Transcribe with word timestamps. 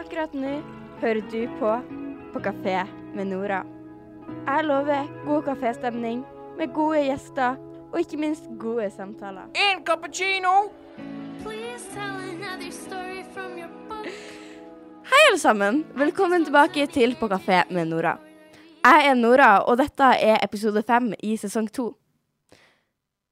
Akkurat 0.00 0.32
nå 0.32 0.52
hører 1.02 1.20
du 1.28 1.42
på 1.58 1.72
På 2.32 2.40
kafé 2.40 2.86
med 3.14 3.26
Nora. 3.28 3.60
Jeg 4.46 4.64
lover 4.64 5.10
god 5.26 5.42
kaféstemning 5.44 6.24
med 6.58 6.72
gode 6.72 7.02
gjester 7.04 7.56
og 7.92 8.00
ikke 8.00 8.16
minst 8.16 8.48
gode 8.58 8.90
samtaler. 8.90 9.44
En 9.54 9.84
cappuccino! 9.84 10.72
Hei, 15.04 15.20
alle 15.28 15.38
sammen. 15.38 15.84
Velkommen 15.94 16.44
tilbake 16.44 16.86
til 16.86 17.16
På 17.20 17.28
kafé 17.28 17.62
med 17.70 17.84
Nora. 17.92 18.16
Jeg 18.84 19.06
er 19.10 19.14
Nora, 19.14 19.58
og 19.68 19.78
dette 19.78 20.04
er 20.04 20.40
episode 20.44 20.82
fem 20.82 21.12
i 21.22 21.36
sesong 21.36 21.68
to. 21.72 21.92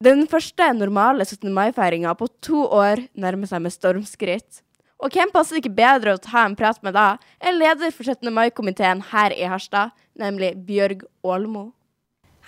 Den 0.03 0.25
første 0.27 0.67
normale 0.75 1.23
17. 1.23 1.53
mai-feiringa 1.55 2.11
på 2.19 2.27
to 2.43 2.65
år 2.75 3.05
nærmer 3.15 3.47
seg 3.47 3.61
med 3.63 3.71
stormskritt. 3.71 4.63
Og 4.99 5.15
hvem 5.15 5.31
passer 5.31 5.61
ikke 5.61 5.71
bedre 5.77 6.17
å 6.17 6.19
ta 6.23 6.43
en 6.43 6.57
prat 6.59 6.81
med 6.83 6.97
da 6.97 7.21
enn 7.39 7.61
leder 7.61 7.93
for 7.95 8.09
17. 8.11 8.27
mai-komiteen 8.35 9.05
her 9.13 9.35
i 9.37 9.47
Harstad, 9.47 9.93
nemlig 10.19 10.57
Bjørg 10.67 11.05
Aalmo. 11.23 11.69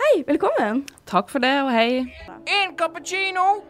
Hei, 0.00 0.24
velkommen. 0.26 0.82
Takk 1.06 1.30
for 1.30 1.44
det, 1.44 1.52
og 1.62 1.70
hei. 1.70 2.02
En 2.50 2.74
cappuccino! 2.74 3.62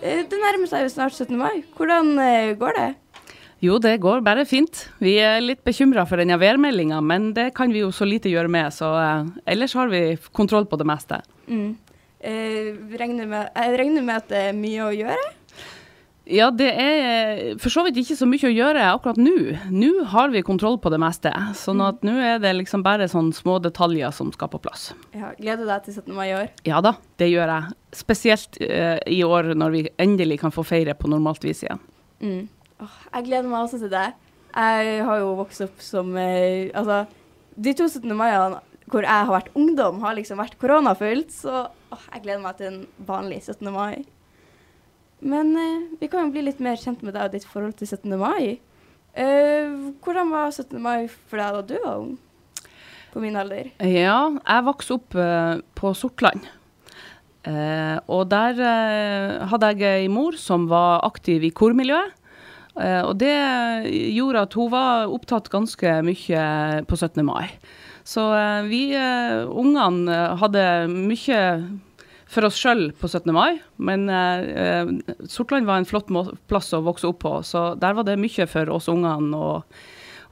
Eh, 0.00 0.24
Det 0.24 0.38
nærmer 0.40 0.64
seg 0.64 0.86
jo 0.86 0.94
snart 0.96 1.12
17. 1.12 1.36
mai. 1.36 1.60
Hvordan 1.76 2.14
eh, 2.24 2.56
går 2.56 2.72
det? 2.78 2.90
Jo, 3.60 3.76
det 3.76 3.98
går 4.00 4.22
bare 4.24 4.46
fint. 4.48 4.86
Vi 5.04 5.18
er 5.20 5.42
litt 5.44 5.60
bekymra 5.66 6.06
for 6.08 6.20
denne 6.20 6.38
værmeldinga, 6.40 7.02
men 7.04 7.34
det 7.36 7.50
kan 7.56 7.72
vi 7.74 7.82
jo 7.82 7.90
så 7.92 8.06
lite 8.08 8.32
gjøre 8.32 8.48
med, 8.48 8.72
så 8.72 8.94
eh, 8.96 9.26
ellers 9.52 9.74
har 9.76 9.90
vi 9.92 10.16
kontroll 10.32 10.64
på 10.68 10.78
det 10.80 10.86
meste. 10.88 11.18
Mm. 11.44 11.74
Eh, 12.24 12.70
regner 12.96 13.28
med, 13.28 13.50
jeg 13.52 13.76
regner 13.82 14.06
med 14.06 14.22
at 14.22 14.32
det 14.32 14.40
er 14.48 14.56
mye 14.56 14.86
å 14.86 14.94
gjøre? 14.96 15.28
Ja, 16.30 16.46
det 16.54 16.68
er 16.72 17.02
eh, 17.02 17.42
for 17.60 17.72
så 17.74 17.82
vidt 17.84 17.98
ikke 18.00 18.16
så 18.16 18.28
mye 18.28 18.48
å 18.48 18.52
gjøre 18.52 18.86
akkurat 18.94 19.18
nå. 19.20 19.34
Nå 19.74 19.90
har 20.12 20.30
vi 20.32 20.44
kontroll 20.46 20.78
på 20.80 20.92
det 20.94 21.00
meste, 21.02 21.32
sånn 21.58 21.82
at 21.84 22.04
nå 22.06 22.14
er 22.16 22.38
det 22.40 22.52
liksom 22.62 22.84
bare 22.86 23.10
sånne 23.10 23.36
små 23.36 23.58
detaljer 23.60 24.14
som 24.14 24.30
skal 24.32 24.48
på 24.52 24.60
plass. 24.62 24.90
Ja, 25.12 25.34
gleder 25.36 25.66
du 25.66 25.72
deg 25.72 25.84
til 25.84 25.98
17. 25.98 26.14
mai 26.16 26.30
i 26.30 26.36
år? 26.38 26.48
Ja 26.68 26.80
da, 26.84 26.94
det 27.20 27.28
gjør 27.32 27.52
jeg. 27.58 27.76
Spesielt 27.98 28.60
eh, 28.64 28.96
i 29.10 29.20
år 29.26 29.52
når 29.58 29.76
vi 29.76 29.84
endelig 30.00 30.40
kan 30.44 30.54
få 30.54 30.64
feire 30.64 30.96
på 30.96 31.12
normalt 31.12 31.44
vis 31.44 31.64
igjen. 31.66 31.84
Mm. 32.24 32.48
Jeg 32.80 33.26
gleder 33.26 33.48
meg 33.48 33.60
også 33.60 33.80
til 33.82 33.92
det. 33.92 34.08
Jeg 34.50 35.04
har 35.06 35.20
jo 35.20 35.34
vokst 35.38 35.62
opp 35.62 35.82
som 35.84 36.10
eh, 36.18 36.70
Altså, 36.74 37.04
de 37.54 37.74
to 37.76 37.86
17. 37.86 38.08
maiene 38.16 38.60
hvor 38.90 39.06
jeg 39.06 39.26
har 39.26 39.30
vært 39.30 39.52
ungdom, 39.54 40.00
har 40.02 40.16
liksom 40.18 40.40
vært 40.40 40.56
koronafullt, 40.58 41.30
så 41.30 41.68
åh, 41.94 42.06
jeg 42.14 42.24
gleder 42.24 42.40
meg 42.42 42.56
til 42.58 42.66
en 42.72 42.80
vanlig 43.06 43.38
17. 43.44 43.68
mai. 43.70 44.02
Men 45.20 45.52
eh, 45.60 45.84
vi 46.00 46.08
kan 46.10 46.26
jo 46.26 46.34
bli 46.34 46.42
litt 46.48 46.62
mer 46.64 46.78
kjent 46.80 47.04
med 47.06 47.14
deg 47.14 47.28
og 47.28 47.36
ditt 47.36 47.46
forhold 47.46 47.76
til 47.78 47.86
17. 47.86 48.16
mai. 48.18 48.58
Eh, 49.14 49.70
hvordan 50.02 50.32
var 50.34 50.50
17. 50.50 50.74
mai 50.82 51.06
for 51.06 51.38
deg 51.38 51.58
da 51.58 51.62
du 51.66 51.76
var 51.84 52.02
ung? 52.02 52.16
På 53.10 53.22
min 53.22 53.38
alder. 53.38 53.70
Ja, 53.82 54.18
jeg 54.38 54.66
vokste 54.66 54.96
opp 54.98 55.16
eh, 55.18 55.60
på 55.78 55.94
Sortland. 55.98 56.46
Eh, 57.46 57.96
og 58.12 58.26
der 58.30 58.58
eh, 58.58 59.46
hadde 59.50 59.70
jeg 59.72 60.04
ei 60.04 60.10
mor 60.12 60.36
som 60.38 60.66
var 60.70 61.04
aktiv 61.06 61.46
i 61.46 61.54
kormiljøet. 61.54 62.16
Eh, 62.78 63.02
og 63.02 63.16
det 63.18 63.34
gjorde 64.14 64.46
at 64.46 64.56
hun 64.58 64.70
var 64.72 65.10
opptatt 65.10 65.50
ganske 65.52 65.94
mye 66.06 66.42
på 66.86 66.98
17. 66.98 67.22
mai. 67.26 67.50
Så 68.06 68.24
eh, 68.36 68.68
vi 68.70 68.82
eh, 68.96 69.42
ungene 69.48 70.18
hadde 70.40 70.64
mye 70.92 71.40
for 72.30 72.46
oss 72.46 72.60
sjøl 72.62 72.90
på 72.94 73.10
17. 73.10 73.32
mai, 73.34 73.58
men 73.82 74.04
Sortland 75.26 75.66
var 75.66 75.80
en 75.80 75.88
flott 75.88 76.12
plass 76.46 76.68
å 76.78 76.78
vokse 76.86 77.08
opp 77.08 77.18
på, 77.24 77.32
så 77.42 77.72
der 77.74 77.96
var 77.98 78.06
det 78.06 78.14
mye 78.22 78.46
for 78.46 78.70
oss 78.70 78.86
ungene 78.86 79.34
og, 79.34 79.80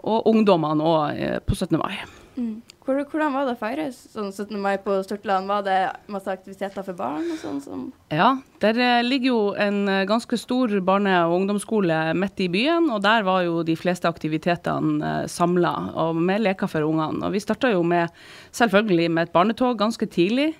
og 0.06 0.28
ungdommene 0.30 0.86
òg 0.86 1.18
på 1.42 1.58
17. 1.58 1.74
mai. 1.74 1.96
Mm. 2.38 2.60
Hvor, 2.88 3.02
hvordan 3.04 3.34
var 3.36 3.44
det 3.44 3.52
å 3.52 3.58
feire 3.60 3.82
sånn 3.92 4.30
17. 4.32 4.54
mai 4.64 4.78
på 4.80 4.94
Stortland? 5.04 5.44
Var 5.50 5.64
det 5.66 5.80
masse 6.08 6.32
aktiviteter 6.32 6.80
for 6.86 6.96
barn 6.96 7.26
og 7.34 7.36
sånn 7.36 7.58
som 7.60 7.82
Ja, 8.08 8.30
der 8.64 8.80
eh, 8.80 9.02
ligger 9.04 9.28
jo 9.28 9.40
en 9.60 9.82
eh, 9.92 10.06
ganske 10.08 10.38
stor 10.40 10.72
barne- 10.80 11.18
og 11.26 11.34
ungdomsskole 11.36 11.98
midt 12.16 12.40
i 12.40 12.48
byen, 12.48 12.88
og 12.88 13.02
der 13.04 13.26
var 13.28 13.42
jo 13.44 13.60
de 13.60 13.76
fleste 13.76 14.08
aktivitetene 14.08 15.04
eh, 15.04 15.28
samla, 15.28 15.74
og 16.00 16.16
med 16.16 16.46
leker 16.46 16.72
for 16.72 16.88
ungene. 16.88 17.20
Og 17.28 17.36
vi 17.36 17.44
starta 17.44 17.74
jo 17.74 17.84
med, 17.84 18.08
selvfølgelig 18.56 19.10
med 19.12 19.28
et 19.28 19.36
barnetog 19.36 19.76
ganske 19.84 20.08
tidlig. 20.08 20.54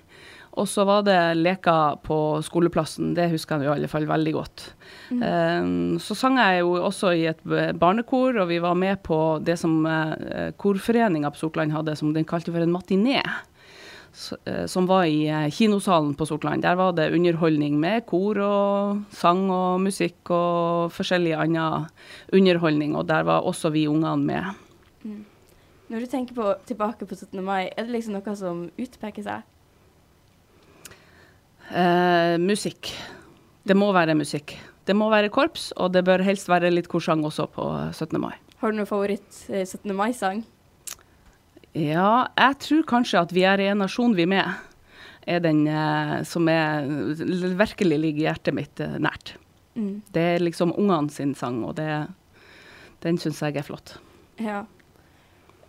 Og 0.59 0.67
så 0.67 0.83
var 0.87 1.05
det 1.07 1.17
leker 1.39 1.99
på 2.03 2.15
skoleplassen, 2.43 3.13
det 3.15 3.29
husker 3.31 3.61
jeg 3.63 3.69
i 3.69 3.73
alle 3.77 3.89
fall 3.91 4.07
veldig 4.09 4.33
godt. 4.35 4.65
Eh, 5.15 5.69
så 6.03 6.17
sang 6.17 6.39
jeg 6.41 6.63
jo 6.65 6.73
også 6.83 7.13
i 7.15 7.27
et 7.31 7.43
barnekor, 7.79 8.41
og 8.43 8.49
vi 8.51 8.59
var 8.63 8.75
med 8.75 8.99
på 9.05 9.39
det 9.43 9.55
som 9.61 9.77
eh, 9.87 10.49
korforeninga 10.59 11.31
på 11.31 11.45
Sortland 11.45 11.71
hadde, 11.75 11.95
som 11.99 12.11
den 12.15 12.27
kalte 12.27 12.51
for 12.51 12.59
en 12.65 12.73
matiné. 12.75 13.21
eh, 14.45 14.65
Som 14.65 14.87
var 14.89 15.05
i 15.05 15.27
eh, 15.29 15.49
kinosalen 15.49 16.15
på 16.15 16.25
Sortland. 16.25 16.61
Der 16.61 16.75
var 16.75 16.91
det 16.97 17.11
underholdning 17.13 17.79
med 17.79 18.05
kor 18.05 18.39
og 18.43 19.03
sang 19.15 19.45
og 19.49 19.79
musikk 19.81 20.29
og 20.29 20.91
forskjellig 20.91 21.37
annen 21.37 21.87
underholdning, 22.33 22.95
og 22.95 23.07
der 23.07 23.23
var 23.23 23.41
også 23.47 23.71
vi 23.71 23.87
ungene 23.87 24.25
med. 24.25 24.43
Når 25.89 25.99
du 25.99 26.05
tenker 26.05 26.35
på, 26.35 26.53
tilbake 26.69 27.05
på 27.09 27.15
17. 27.15 27.39
mai, 27.43 27.69
er 27.77 27.87
det 27.87 27.95
liksom 27.95 28.13
noe 28.13 28.35
som 28.37 28.67
utpeker 28.77 29.23
seg? 29.25 29.41
Eh, 31.69 32.35
musikk. 32.41 32.91
Det 33.63 33.77
må 33.77 33.91
være 33.93 34.15
musikk. 34.17 34.55
Det 34.85 34.95
må 34.97 35.09
være 35.11 35.29
korps, 35.29 35.69
og 35.77 35.91
det 35.93 36.01
bør 36.07 36.23
helst 36.25 36.49
være 36.49 36.71
litt 36.73 36.89
korsang 36.89 37.21
også 37.27 37.45
på 37.53 37.65
17. 37.93 38.17
mai. 38.21 38.33
Har 38.59 38.71
du 38.71 38.79
noen 38.79 38.89
favoritt 38.89 39.43
eh, 39.49 39.65
17. 39.67 39.93
mai-sang? 39.95 40.41
Ja, 41.77 42.25
jeg 42.33 42.57
tror 42.65 42.87
kanskje 42.89 43.21
at 43.21 43.31
'Vi 43.31 43.43
er 43.45 43.61
i 43.61 43.69
en 43.69 43.77
nasjon, 43.77 44.15
vi 44.15 44.25
med' 44.25 44.49
er 45.27 45.39
den 45.39 45.67
eh, 45.67 46.23
som 46.25 46.47
er, 46.49 46.87
virkelig 47.59 47.99
ligger 47.99 48.29
hjertet 48.29 48.55
mitt 48.55 48.79
eh, 48.79 48.97
nært. 48.97 49.35
Mm. 49.75 50.01
Det 50.11 50.21
er 50.21 50.43
liksom 50.43 50.73
ungene 50.73 51.13
sin 51.13 51.35
sang, 51.35 51.61
og 51.63 51.75
det, 51.77 52.07
den 53.05 53.19
syns 53.21 53.41
jeg 53.45 53.59
er 53.59 53.67
flott. 53.67 53.97
Ja. 54.41 54.63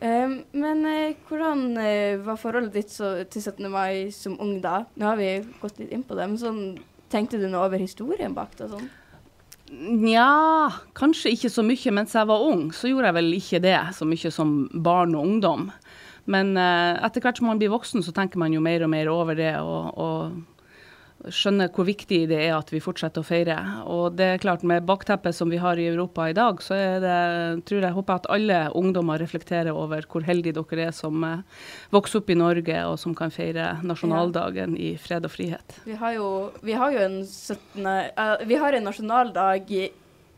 Ehm, 0.01 0.39
men 0.57 0.85
uh, 0.89 1.17
hvordan 1.29 1.67
uh, 1.77 2.21
var 2.25 2.39
forholdet 2.41 2.73
ditt 2.79 2.93
så, 2.93 3.13
til 3.29 3.43
17. 3.43 3.67
mai 3.73 4.09
som 4.15 4.39
ung 4.41 4.57
da? 4.65 4.87
Nå 4.97 5.11
har 5.11 5.19
vi 5.21 5.29
gått 5.61 5.81
litt 5.83 5.93
inn 5.93 6.07
på 6.07 6.17
det, 6.17 6.29
men 6.31 6.41
sånn, 6.41 6.63
tenkte 7.13 7.41
du 7.41 7.45
noe 7.51 7.67
over 7.69 7.83
historien 7.83 8.33
bak 8.37 8.57
det? 8.57 8.71
Sånn? 8.73 8.89
Nja, 9.71 10.71
kanskje 10.99 11.35
ikke 11.37 11.51
så 11.53 11.63
mye 11.63 11.93
mens 11.95 12.17
jeg 12.17 12.27
var 12.31 12.47
ung. 12.49 12.71
Så 12.75 12.91
gjorde 12.91 13.11
jeg 13.11 13.19
vel 13.21 13.35
ikke 13.37 13.61
det 13.63 13.77
så 13.95 14.09
mye 14.09 14.33
som 14.35 14.55
barn 14.73 15.13
og 15.19 15.29
ungdom. 15.29 15.69
Men 16.31 16.55
uh, 16.57 16.97
etter 17.05 17.23
hvert 17.23 17.39
som 17.39 17.51
man 17.51 17.61
blir 17.61 17.73
voksen, 17.73 18.03
så 18.07 18.15
tenker 18.17 18.41
man 18.41 18.57
jo 18.57 18.65
mer 18.65 18.87
og 18.87 18.91
mer 18.93 19.13
over 19.13 19.37
det. 19.37 19.53
Og, 19.61 20.01
og 20.01 20.60
skjønner 21.29 21.69
hvor 21.75 21.87
viktig 21.89 22.23
det 22.31 22.39
er 22.47 22.55
at 22.57 22.71
vi 22.73 22.81
fortsetter 22.83 23.23
å 23.23 23.27
feire. 23.27 23.57
Og 23.91 24.17
det 24.17 24.29
er 24.35 24.43
klart, 24.43 24.65
med 24.67 24.87
bakteppet 24.89 25.37
som 25.37 25.51
vi 25.53 25.61
har 25.61 25.79
i 25.81 25.89
Europa 25.91 26.29
i 26.31 26.37
dag, 26.37 26.63
så 26.65 26.77
er 26.79 27.05
det, 27.05 27.19
tror 27.69 27.85
jeg, 27.85 27.95
håper 27.97 28.15
jeg 28.15 28.23
at 28.23 28.31
alle 28.37 28.61
ungdommer 28.81 29.21
reflekterer 29.21 29.77
over 29.77 30.07
hvor 30.11 30.25
heldige 30.27 30.57
dere 30.57 30.89
er 30.89 30.97
som 30.97 31.25
eh, 31.27 31.45
vokser 31.95 32.23
opp 32.23 32.33
i 32.33 32.39
Norge, 32.39 32.83
og 32.89 32.97
som 33.03 33.17
kan 33.19 33.35
feire 33.35 33.73
nasjonaldagen 33.87 34.77
i 34.81 34.95
fred 35.01 35.29
og 35.29 35.35
frihet. 35.35 35.81
Vi 35.85 35.99
har 36.01 36.17
jo, 36.17 36.31
vi 36.65 36.77
har 36.79 36.95
jo 36.95 37.05
en 37.05 37.19
17. 37.27 37.85
Uh, 37.85 38.37
vi 38.49 38.61
har 38.61 38.77
en 38.77 38.89
nasjonaldag 38.89 39.75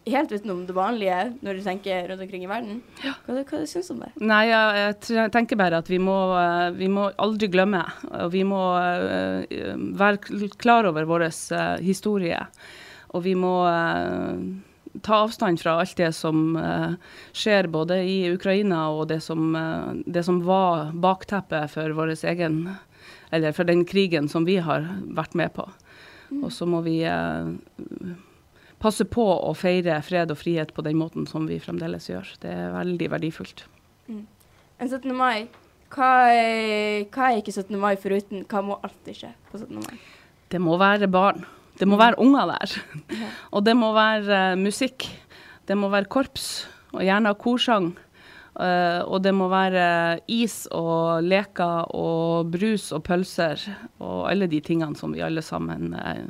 helt 0.06 0.32
utenom 0.32 0.64
det 0.66 0.74
vanlige 0.76 1.18
når 1.44 1.58
du 1.58 1.62
tenker 1.64 2.08
rundt 2.08 2.24
omkring 2.24 2.44
i 2.46 2.50
verden. 2.50 2.80
Hva, 3.02 3.36
hva 3.38 3.60
du 3.60 3.68
syns 3.70 3.90
du 3.90 3.94
om 3.94 4.02
det? 4.04 4.10
Nei, 4.22 4.42
jeg, 4.50 4.96
jeg 5.14 5.32
tenker 5.34 5.60
bare 5.60 5.82
at 5.82 5.90
vi 5.90 6.00
må, 6.02 6.16
eh, 6.38 6.70
vi 6.78 6.88
må 6.92 7.08
aldri 7.22 7.50
glemme. 7.52 7.84
Vi 8.32 8.42
må 8.48 8.62
eh, 8.80 9.72
være 9.98 10.50
klar 10.62 10.88
over 10.90 11.08
vår 11.08 11.28
eh, 11.28 11.78
historie. 11.84 12.40
Og 13.12 13.26
vi 13.26 13.34
må 13.36 13.52
ta 15.04 15.18
avstand 15.20 15.60
fra 15.60 15.74
alt 15.82 15.98
det 15.98 16.08
som 16.16 16.54
skjer 17.36 17.68
både 17.72 17.98
i 18.08 18.16
Ukraina 18.32 18.86
og 18.94 19.10
det 19.10 19.18
som, 19.20 19.52
det 20.08 20.22
som 20.24 20.38
var 20.46 20.94
bakteppet 20.96 21.74
for 21.74 21.92
vår 21.92 22.14
egen 22.32 22.70
Eller 23.32 23.52
for 23.52 23.64
den 23.64 23.84
krigen 23.84 24.28
som 24.28 24.44
vi 24.48 24.56
har 24.64 24.88
vært 25.12 25.34
med 25.36 25.52
på. 25.52 25.68
Og 26.40 26.52
så 26.52 26.66
må 26.68 26.80
vi 26.86 27.02
eh, 27.04 27.52
passe 28.82 29.06
på 29.08 29.22
å 29.22 29.52
feire 29.56 30.00
fred 30.04 30.32
og 30.34 30.40
frihet 30.40 30.72
på 30.74 30.84
den 30.86 30.98
måten 30.98 31.26
som 31.30 31.46
vi 31.48 31.60
fremdeles 31.62 32.08
gjør. 32.10 32.34
Det 32.42 32.50
er 32.50 32.74
veldig 32.74 33.10
verdifullt. 33.14 33.64
En 34.12 34.88
17. 34.88 35.12
mai, 35.14 35.46
hva 35.94 36.10
er, 36.34 37.04
hva 37.14 37.30
er 37.30 37.40
ikke 37.42 37.54
17. 37.54 37.76
mai 37.78 37.94
foruten? 38.00 38.46
Hva 38.50 38.64
må 38.66 38.78
alltid 38.82 39.20
skje 39.22 39.32
på 39.50 39.60
17. 39.60 39.78
mai? 39.78 39.98
Det 40.52 40.60
må 40.60 40.76
være 40.80 41.08
barn. 41.12 41.44
Det 41.78 41.88
må 41.88 41.96
være 42.00 42.18
unger 42.20 42.50
der. 42.52 42.78
Og 43.54 43.64
det 43.64 43.76
må 43.78 43.92
være 43.96 44.40
uh, 44.52 44.60
musikk. 44.60 45.06
Det 45.68 45.76
må 45.78 45.88
være 45.92 46.10
korps, 46.10 46.66
og 46.92 47.04
gjerne 47.06 47.32
korsang. 47.38 47.92
Uh, 48.52 49.00
og 49.08 49.22
det 49.24 49.30
må 49.32 49.46
være 49.48 50.18
is 50.28 50.66
og 50.76 51.24
leker 51.24 51.86
og 51.96 52.50
brus 52.52 52.90
og 52.92 53.00
pølser 53.06 53.62
og 53.96 54.26
alle 54.28 54.44
de 54.44 54.58
tingene 54.60 54.98
som 54.98 55.14
vi 55.16 55.22
alle 55.24 55.40
sammen 55.40 55.94
eh, 55.96 56.26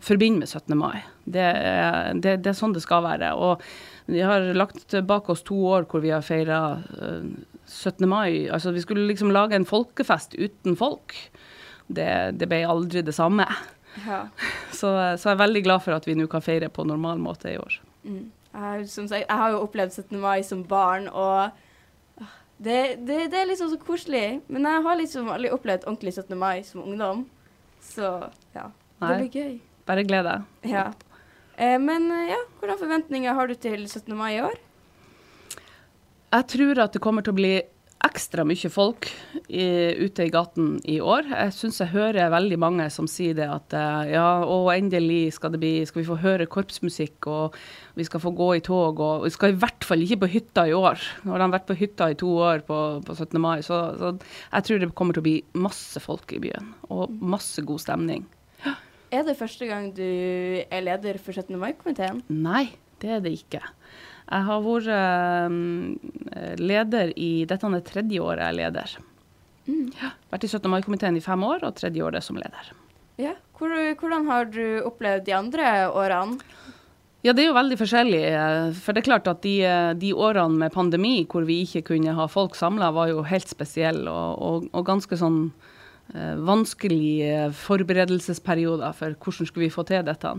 forbinder 0.00 0.44
med 0.44 0.48
17. 0.48 0.78
mai. 0.78 1.02
Det 1.24 1.42
er, 1.42 2.12
det, 2.14 2.36
det 2.44 2.52
er 2.52 2.58
sånn 2.58 2.74
det 2.76 2.84
skal 2.84 3.04
være. 3.06 3.32
Og 3.34 3.62
vi 4.10 4.22
har 4.26 4.52
lagt 4.56 4.94
bak 5.06 5.30
oss 5.32 5.44
to 5.46 5.58
år 5.72 5.86
hvor 5.90 6.02
vi 6.04 6.12
har 6.14 6.24
feira 6.26 6.60
17. 7.66 8.08
mai. 8.08 8.48
Altså 8.50 8.72
vi 8.74 8.82
skulle 8.84 9.06
liksom 9.08 9.32
lage 9.34 9.56
en 9.58 9.68
folkefest 9.68 10.36
uten 10.38 10.76
folk. 10.78 11.16
Det, 11.92 12.08
det 12.38 12.48
ble 12.50 12.62
aldri 12.68 13.02
det 13.04 13.14
samme. 13.16 13.46
Ja. 14.06 14.26
Så, 14.72 14.88
så 15.20 15.28
jeg 15.28 15.34
er 15.36 15.42
veldig 15.42 15.60
glad 15.66 15.82
for 15.84 15.94
at 15.94 16.06
vi 16.08 16.14
nå 16.16 16.24
kan 16.26 16.42
feire 16.42 16.70
på 16.72 16.82
normal 16.88 17.20
måte 17.22 17.50
i 17.52 17.58
år. 17.60 17.74
Mm. 18.08 18.30
Jeg, 18.52 18.86
sagt, 18.88 19.12
jeg 19.12 19.26
har 19.28 19.52
jo 19.52 19.60
opplevd 19.62 19.92
17. 19.92 20.16
mai 20.20 20.42
som 20.42 20.64
barn, 20.66 21.06
og 21.08 21.52
det, 22.56 22.96
det, 23.06 23.18
det 23.30 23.38
er 23.38 23.50
liksom 23.50 23.70
så 23.70 23.78
koselig. 23.80 24.40
Men 24.48 24.66
jeg 24.66 24.82
har 24.86 24.98
liksom 24.98 25.30
aldri 25.32 25.52
opplevd 25.54 25.86
ordentlig 25.86 26.14
17. 26.16 26.38
mai 26.38 26.64
som 26.66 26.82
ungdom. 26.82 27.26
Så 27.84 28.14
ja, 28.56 28.68
det 29.02 29.12
blir 29.20 29.38
gøy. 29.42 29.54
Bare 29.88 30.04
gled 30.06 30.28
deg. 30.28 30.46
Ja. 30.70 30.90
Eh, 31.56 31.78
men 31.82 32.10
eh, 32.14 32.32
ja, 32.32 32.40
hvordan 32.60 32.80
forventninger 32.80 33.36
har 33.36 33.50
du 33.50 33.56
til 33.58 33.86
17. 33.88 34.14
mai 34.16 34.36
i 34.36 34.42
år? 34.44 34.58
Jeg 36.32 36.48
tror 36.54 36.80
at 36.86 36.94
det 36.94 37.02
kommer 37.04 37.24
til 37.24 37.34
å 37.34 37.40
bli 37.40 37.54
ekstra 38.02 38.42
mye 38.46 38.70
folk 38.72 39.06
i, 39.46 39.64
ute 40.02 40.24
i 40.26 40.32
gaten 40.32 40.74
i 40.90 40.96
år. 40.98 41.28
Jeg 41.30 41.54
syns 41.54 41.78
jeg 41.78 41.92
hører 41.92 42.32
veldig 42.32 42.58
mange 42.58 42.86
som 42.90 43.06
sier 43.10 43.36
det 43.38 43.46
at 43.46 43.76
eh, 43.78 44.14
ja, 44.16 44.42
og 44.42 44.72
endelig 44.74 45.36
skal, 45.36 45.54
det 45.54 45.62
bli, 45.62 45.72
skal 45.86 46.02
vi 46.02 46.08
få 46.08 46.18
høre 46.22 46.48
korpsmusikk, 46.50 47.28
og 47.30 47.58
vi 47.98 48.06
skal 48.08 48.24
få 48.24 48.34
gå 48.36 48.48
i 48.58 48.64
tog, 48.64 48.98
og 48.98 49.26
vi 49.26 49.32
skal 49.34 49.54
i 49.54 49.58
hvert 49.62 49.86
fall 49.86 50.02
ikke 50.02 50.22
på 50.24 50.32
hytta 50.34 50.66
i 50.70 50.76
år. 50.76 51.02
Nå 51.22 51.34
har 51.34 51.44
de 51.44 51.50
vært 51.54 51.70
på 51.70 51.78
hytta 51.78 52.10
i 52.10 52.18
to 52.18 52.32
år 52.42 52.66
på, 52.66 52.82
på 53.06 53.16
17. 53.18 53.38
mai, 53.42 53.58
så, 53.66 53.84
så 54.00 54.14
jeg 54.16 54.68
tror 54.68 54.82
det 54.82 54.92
kommer 54.98 55.16
til 55.16 55.24
å 55.24 55.28
bli 55.28 55.38
masse 55.62 56.02
folk 56.02 56.34
i 56.34 56.42
byen, 56.42 56.74
og 56.90 57.12
masse 57.22 57.62
god 57.66 57.86
stemning. 57.86 58.26
Er 59.12 59.26
det 59.26 59.36
første 59.36 59.66
gang 59.68 59.90
du 59.92 60.02
er 60.02 60.84
leder 60.84 61.18
for 61.20 61.36
17. 61.36 61.52
mai-komiteen? 61.60 62.22
Nei, 62.32 62.70
det 63.02 63.10
er 63.18 63.20
det 63.24 63.34
ikke. 63.36 63.60
Jeg 63.60 64.46
har 64.46 64.62
vært 64.64 64.88
eh, 64.96 66.54
leder 66.56 67.12
i 67.20 67.32
Dette 67.48 67.68
er 67.68 67.84
tredje 67.84 68.22
året 68.24 68.40
jeg 68.40 68.48
er 68.54 68.56
leder. 68.62 68.94
Ja, 69.68 70.14
vært 70.32 70.46
i 70.46 70.50
17. 70.50 70.70
mai-komiteen 70.72 71.18
i 71.18 71.22
fem 71.22 71.44
år, 71.44 71.66
og 71.68 71.76
tredje 71.76 72.02
året 72.02 72.24
som 72.24 72.40
leder. 72.40 72.72
Ja. 73.20 73.34
Hvor, 73.58 73.70
hvordan 74.00 74.24
har 74.26 74.48
du 74.50 74.62
opplevd 74.88 75.26
de 75.28 75.34
andre 75.36 75.66
årene? 75.92 76.40
Ja, 77.22 77.30
det 77.30 77.44
er 77.44 77.52
jo 77.52 77.54
veldig 77.54 77.76
forskjellig. 77.78 78.22
eh, 78.32 78.72
For 78.80 78.96
det 78.96 79.02
er 79.04 79.10
klart 79.10 79.28
at 79.30 79.42
de, 79.44 79.58
eh, 79.62 79.92
de 79.94 80.14
årene 80.16 80.58
med 80.64 80.72
pandemi 80.74 81.26
hvor 81.30 81.44
vi 81.46 81.60
ikke 81.66 81.84
kunne 81.92 82.16
ha 82.16 82.26
folk 82.26 82.56
samla, 82.58 82.90
var 82.96 83.12
jo 83.12 83.22
helt 83.22 83.46
spesielle 83.52 84.10
og, 84.10 84.40
og, 84.42 84.66
og 84.72 84.88
ganske 84.88 85.20
sånn 85.20 85.52
vanskelige 86.12 87.46
forberedelsesperioder 87.56 88.92
for 88.96 89.14
hvordan 89.16 89.48
skulle 89.48 89.68
vi 89.68 89.74
få 89.74 89.84
til 89.88 90.04
dette. 90.04 90.34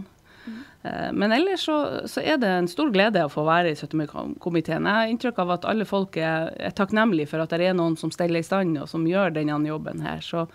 Eh, 0.83 1.11
Men 1.13 1.31
ellers 1.31 1.65
så, 1.65 2.07
så 2.07 2.21
er 2.21 2.37
det 2.37 2.49
en 2.51 2.67
stor 2.67 2.91
glede 2.93 3.23
å 3.23 3.31
få 3.31 3.45
være 3.47 3.71
i 3.71 3.75
17. 3.75 3.97
mai-komiteen. 3.99 4.87
Jeg 4.87 4.99
har 4.99 5.11
inntrykk 5.11 5.43
av 5.43 5.53
at 5.57 5.67
alle 5.69 5.87
folk 5.87 6.17
er, 6.19 6.51
er 6.59 6.75
takknemlige 6.75 7.31
for 7.31 7.43
at 7.43 7.53
det 7.53 7.69
er 7.69 7.77
noen 7.77 7.95
som 7.99 8.11
steller 8.11 8.43
i 8.43 8.47
stand 8.47 8.77
og 8.81 8.89
som 8.91 9.07
gjør 9.07 9.35
denne 9.35 9.59
jobben 9.69 10.03
her. 10.03 10.19
Så, 10.25 10.45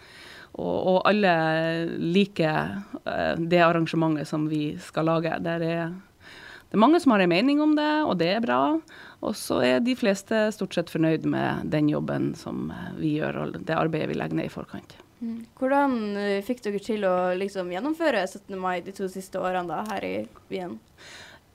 og, 0.58 0.76
og 0.76 1.00
alle 1.08 1.32
liker 1.96 2.76
eh, 3.04 3.34
det 3.40 3.64
arrangementet 3.64 4.28
som 4.28 4.46
vi 4.50 4.76
skal 4.84 5.08
lage. 5.08 5.40
Der 5.44 5.64
er, 5.64 5.96
det 6.68 6.76
er 6.76 6.84
mange 6.84 7.00
som 7.00 7.16
har 7.16 7.24
en 7.24 7.32
mening 7.32 7.64
om 7.64 7.76
det, 7.78 7.90
og 8.04 8.18
det 8.20 8.34
er 8.36 8.44
bra. 8.44 8.62
Og 9.24 9.34
så 9.34 9.62
er 9.66 9.80
de 9.82 9.96
fleste 9.98 10.46
stort 10.54 10.76
sett 10.76 10.92
fornøyd 10.92 11.24
med 11.26 11.72
den 11.72 11.88
jobben 11.90 12.34
som 12.38 12.68
eh, 12.74 12.94
vi 13.00 13.16
gjør, 13.16 13.46
og 13.46 13.60
det 13.64 13.80
arbeidet 13.80 14.12
vi 14.12 14.20
legger 14.20 14.42
ned 14.42 14.52
i 14.52 14.56
forkant. 14.60 14.98
Hvordan 15.18 16.16
eh, 16.16 16.42
fikk 16.46 16.62
dere 16.66 16.80
til 16.82 17.06
å 17.08 17.14
liksom 17.38 17.72
gjennomføre 17.74 18.22
17. 18.26 18.54
mai 18.60 18.78
de 18.86 18.94
to 18.94 19.08
siste 19.10 19.40
årene 19.42 19.66
da, 19.70 19.82
her 19.90 20.06
i 20.06 20.16
byen? 20.50 20.78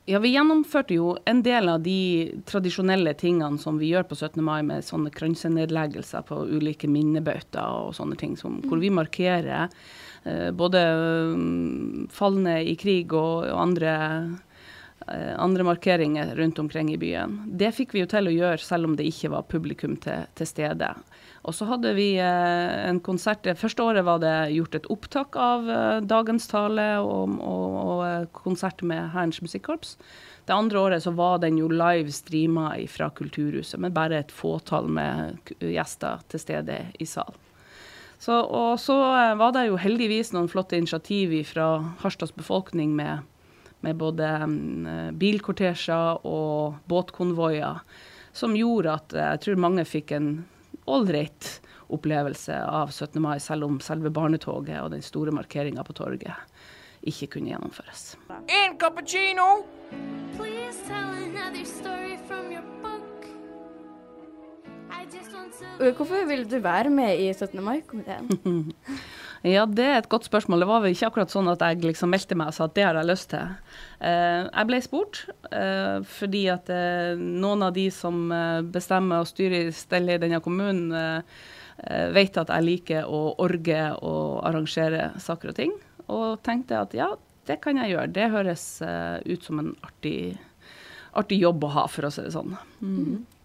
Ja, 0.06 0.20
vi 0.20 0.34
gjennomførte 0.34 0.98
jo 0.98 1.14
en 1.26 1.40
del 1.46 1.70
av 1.72 1.84
de 1.86 2.34
tradisjonelle 2.44 3.14
tingene 3.16 3.56
som 3.62 3.78
vi 3.80 3.94
gjør 3.94 4.04
på 4.10 4.18
17. 4.18 4.42
mai, 4.44 4.60
med 4.68 4.84
sånne 4.84 5.14
kransenedleggelser 5.16 6.26
på 6.28 6.42
ulike 6.52 6.90
minnebauter 6.92 7.86
og 7.86 7.94
sånne 7.96 8.18
ting, 8.20 8.36
som, 8.36 8.60
hvor 8.68 8.84
vi 8.84 8.92
markerer 8.92 9.70
eh, 10.28 10.50
både 10.52 10.82
mm, 11.40 12.10
falne 12.12 12.60
i 12.68 12.76
krig 12.76 13.16
og, 13.16 13.48
og 13.48 13.62
andre, 13.62 13.94
eh, 15.08 15.32
andre 15.40 15.70
markeringer 15.72 16.36
rundt 16.36 16.60
omkring 16.60 16.92
i 16.92 17.00
byen. 17.00 17.40
Det 17.48 17.72
fikk 17.72 17.96
vi 17.96 18.04
jo 18.04 18.12
til 18.12 18.28
å 18.28 18.36
gjøre 18.36 18.60
selv 18.60 18.92
om 18.92 19.00
det 19.00 19.08
ikke 19.08 19.32
var 19.38 19.48
publikum 19.48 19.96
til, 20.04 20.28
til 20.36 20.52
stede. 20.52 20.92
Og 21.44 21.52
så 21.52 21.68
hadde 21.68 21.92
vi 21.98 22.14
eh, 22.24 22.76
en 22.88 23.02
konsert. 23.04 23.42
Det 23.44 23.58
første 23.60 23.84
året 23.84 24.06
var 24.08 24.22
det 24.24 24.54
gjort 24.56 24.78
et 24.78 24.86
opptak 24.94 25.36
av 25.36 25.68
eh, 25.68 25.98
dagens 26.08 26.48
tale 26.48 26.86
og, 27.04 27.34
og, 27.36 27.74
og 27.82 28.04
eh, 28.08 28.28
konsert 28.36 28.84
med 28.88 29.12
Hærens 29.12 29.42
musikkorps. 29.44 29.98
Det 30.48 30.56
andre 30.56 30.80
året 30.80 31.04
så 31.04 31.12
var 31.16 31.42
den 31.44 31.60
jo 31.60 31.68
live 31.72 32.12
streama 32.16 32.70
fra 32.92 33.10
Kulturhuset, 33.16 33.80
men 33.80 33.96
bare 33.96 34.22
et 34.22 34.32
fåtall 34.32 34.88
med 34.92 35.52
gjester 35.60 36.24
til 36.32 36.44
stede 36.44 36.80
i 37.00 37.08
salen. 37.08 37.40
Så, 38.24 38.38
og 38.40 38.80
så 38.80 38.96
var 39.36 39.52
det 39.52 39.66
jo 39.68 39.80
heldigvis 39.80 40.32
noen 40.32 40.48
flotte 40.48 40.78
initiativ 40.80 41.34
fra 41.50 41.68
Harstads 42.00 42.32
befolkning 42.32 42.94
med, 42.96 43.24
med 43.84 44.00
både 44.00 44.30
mm, 44.48 45.20
bilkortesjer 45.20 46.24
og 46.24 46.80
båtkonvoier, 46.88 47.84
som 48.32 48.56
gjorde 48.56 48.96
at 48.96 49.18
jeg 49.20 49.44
tror 49.44 49.64
mange 49.66 49.84
fikk 49.88 50.16
en 50.16 50.30
ålreit 50.86 51.62
opplevelse 51.94 52.58
av 52.66 52.92
17. 52.92 53.22
mai, 53.22 53.38
selv 53.40 53.68
om 53.68 53.80
selve 53.84 54.12
barnetoget 54.14 54.80
og 54.82 54.92
den 54.96 55.04
store 55.06 55.34
markeringa 55.36 55.84
på 55.86 55.96
torget 55.98 56.34
ikke 57.04 57.28
kunne 57.36 57.52
gjennomføres. 57.52 58.14
En 58.48 58.78
cappuccino. 58.80 59.66
Hvorfor 65.84 66.26
ville 66.28 66.46
du 66.48 66.58
være 66.64 66.90
med 66.90 67.20
i 67.20 67.34
17. 67.34 67.60
mai-komiteen? 67.64 68.74
Ja, 69.44 69.66
det 69.68 69.84
er 69.84 69.98
et 70.00 70.08
godt 70.08 70.24
spørsmål. 70.30 70.62
Det 70.64 70.68
var 70.70 70.84
vel 70.86 70.94
ikke 70.96 71.10
akkurat 71.10 71.32
sånn 71.34 71.50
at 71.52 71.64
jeg 71.66 71.82
liksom 71.84 72.14
meldte 72.14 72.36
meg 72.40 72.54
og 72.54 72.56
sa 72.56 72.68
at 72.70 72.76
det 72.78 72.86
har 72.88 72.96
jeg 72.96 73.10
lyst 73.10 73.28
til. 73.34 73.50
Eh, 74.00 74.46
jeg 74.46 74.70
ble 74.70 74.80
spurt 74.86 75.20
eh, 75.52 75.98
fordi 76.08 76.44
at 76.54 76.72
eh, 76.72 77.20
noen 77.20 77.66
av 77.68 77.74
de 77.76 77.90
som 77.92 78.32
bestemmer 78.72 79.20
og 79.20 79.28
styrer 79.28 79.74
steller 79.76 80.16
i 80.16 80.24
denne 80.24 80.40
kommunen, 80.44 80.96
vet 82.14 82.38
at 82.38 82.52
jeg 82.54 82.64
liker 82.64 83.10
å 83.10 83.34
orge 83.42 83.82
og 84.06 84.40
arrangere 84.48 85.10
saker 85.20 85.52
og 85.52 85.58
ting. 85.58 85.76
Og 86.08 86.40
tenkte 86.46 86.80
at 86.80 86.94
ja, 86.96 87.10
det 87.50 87.58
kan 87.66 87.82
jeg 87.82 87.92
gjøre. 87.92 88.14
Det 88.16 88.32
høres 88.32 88.66
ut 88.80 89.44
som 89.44 89.60
en 89.60 89.74
artig, 89.84 90.38
artig 91.20 91.42
jobb 91.42 91.66
å 91.68 91.74
ha, 91.74 91.88
for 91.92 92.08
å 92.08 92.14
si 92.14 92.24
det 92.24 92.32
sånn. 92.38 92.56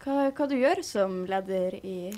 Hva, 0.04 0.28
hva 0.28 0.46
du 0.46 0.54
gjør 0.60 0.84
som 0.86 1.24
leder 1.26 1.80
i, 1.80 2.12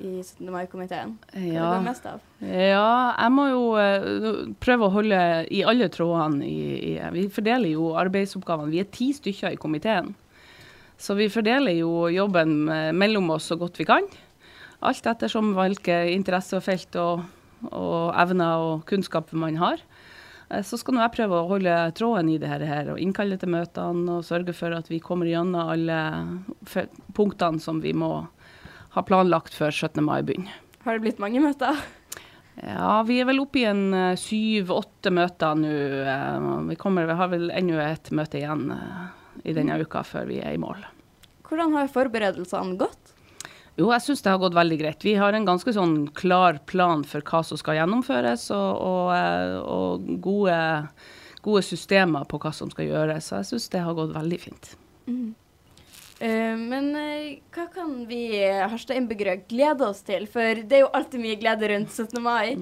i 0.00 0.22
17. 0.22 0.46
mai-komiteen? 0.54 1.16
Hva 1.32 1.42
Ja. 1.52 1.64
er 1.72 1.78
det 1.78 1.84
mest 1.88 2.06
av? 2.06 2.20
Ja, 2.40 3.14
jeg 3.18 3.32
må 3.34 3.48
jo 3.50 3.62
eh, 3.76 4.54
prøve 4.62 4.86
å 4.86 4.92
holde 4.94 5.20
i 5.50 5.62
alle 5.66 5.88
trådene 5.88 6.44
i, 6.46 6.94
i 6.94 7.10
Vi 7.12 7.26
fordeler 7.28 7.72
jo 7.72 7.92
arbeidsoppgavene. 7.98 8.70
Vi 8.70 8.80
er 8.80 8.90
ti 8.94 9.12
stykker 9.12 9.52
i 9.52 9.56
komiteen. 9.60 10.14
Så 10.98 11.14
vi 11.18 11.28
fordeler 11.30 11.76
jo 11.78 12.08
jobben 12.10 12.64
mellom 12.98 13.30
oss 13.30 13.46
så 13.50 13.56
godt 13.58 13.78
vi 13.78 13.84
kan. 13.86 14.06
Alt 14.82 15.06
ettersom 15.06 15.52
hvilke 15.54 16.04
interessefelt 16.14 16.94
og, 16.98 17.22
og 17.72 18.14
evner 18.18 18.62
og 18.62 18.84
kunnskap 18.86 19.32
man 19.32 19.56
har. 19.58 19.78
Eh, 20.50 20.62
Så 20.62 20.78
skal 20.78 20.94
nå 20.94 21.00
jeg 21.02 21.16
prøve 21.18 21.38
å 21.42 21.48
holde 21.50 21.76
tråden 21.98 22.30
i 22.30 22.38
det 22.38 22.48
her 22.48 22.92
og 22.94 22.98
innkalle 23.02 23.36
til 23.38 23.50
møtene 23.50 24.18
og 24.18 24.24
sørge 24.24 24.54
for 24.54 24.72
at 24.78 24.86
vi 24.88 24.98
kommer 25.02 25.26
gjennom 25.26 25.68
alle 25.74 25.98
punktene 27.14 27.60
som 27.60 27.80
vi 27.82 27.92
må 27.92 28.26
ha 28.98 29.06
planlagt 29.06 29.54
før 29.56 29.72
17. 29.74 30.02
mai 30.04 30.20
begynner. 30.26 30.58
Har 30.84 30.96
det 30.98 31.04
blitt 31.06 31.22
mange 31.22 31.40
møter? 31.44 31.78
Ja, 32.58 33.02
vi 33.06 33.20
er 33.22 33.26
vel 33.28 33.38
oppe 33.42 33.60
i 33.60 33.66
en 33.70 33.84
eh, 33.94 34.16
syv-åtte 34.18 35.12
møter 35.14 35.54
nå. 35.58 35.68
eh, 36.02 36.46
Vi, 36.72 36.76
kommer, 36.80 37.06
vi 37.06 37.14
har 37.20 37.28
vel 37.30 37.50
ennå 37.54 37.78
et 37.84 38.10
møte 38.18 38.40
igjen 38.40 38.64
eh, 38.74 39.04
i 39.46 39.54
denne 39.54 39.76
uka 39.78 40.02
før 40.06 40.26
vi 40.26 40.40
er 40.42 40.56
i 40.56 40.58
mål. 40.62 40.80
Hvordan 41.46 41.76
har 41.78 41.92
forberedelsene 41.92 42.74
gått? 42.80 43.14
Jo, 43.78 43.92
jeg 43.94 44.02
syns 44.02 44.24
det 44.24 44.32
har 44.32 44.40
gått 44.42 44.56
veldig 44.58 44.78
greit. 44.80 45.04
Vi 45.06 45.14
har 45.14 45.36
en 45.38 45.46
ganske 45.46 45.70
sånn 45.76 46.08
klar 46.18 46.58
plan 46.66 47.04
for 47.06 47.22
hva 47.22 47.44
som 47.46 47.60
skal 47.60 47.78
gjennomføres, 47.78 48.48
og, 48.50 48.80
og, 48.82 49.68
og 49.70 50.08
gode, 50.24 50.56
gode 51.46 51.62
systemer 51.62 52.26
på 52.26 52.40
hva 52.42 52.50
som 52.52 52.72
skal 52.74 52.88
gjøres. 52.90 53.30
Så 53.30 53.38
jeg 53.38 53.48
syns 53.52 53.68
det 53.76 53.84
har 53.86 53.94
gått 53.94 54.16
veldig 54.18 54.40
fint. 54.48 54.72
Eh, 55.06 55.28
men 56.58 56.90
eh, 56.98 57.38
hva 57.54 57.68
kan 57.70 57.92
vi 58.08 58.22
eh, 58.42 58.64
Harstad-innbyggere 58.66 59.44
glede 59.50 59.86
oss 59.86 60.02
til? 60.06 60.26
For 60.30 60.62
det 60.66 60.80
er 60.80 60.84
jo 60.86 60.92
alltid 60.98 61.22
mye 61.22 61.38
glede 61.38 61.70
rundt 61.70 61.94
17. 61.94 62.18
mai. 62.24 62.56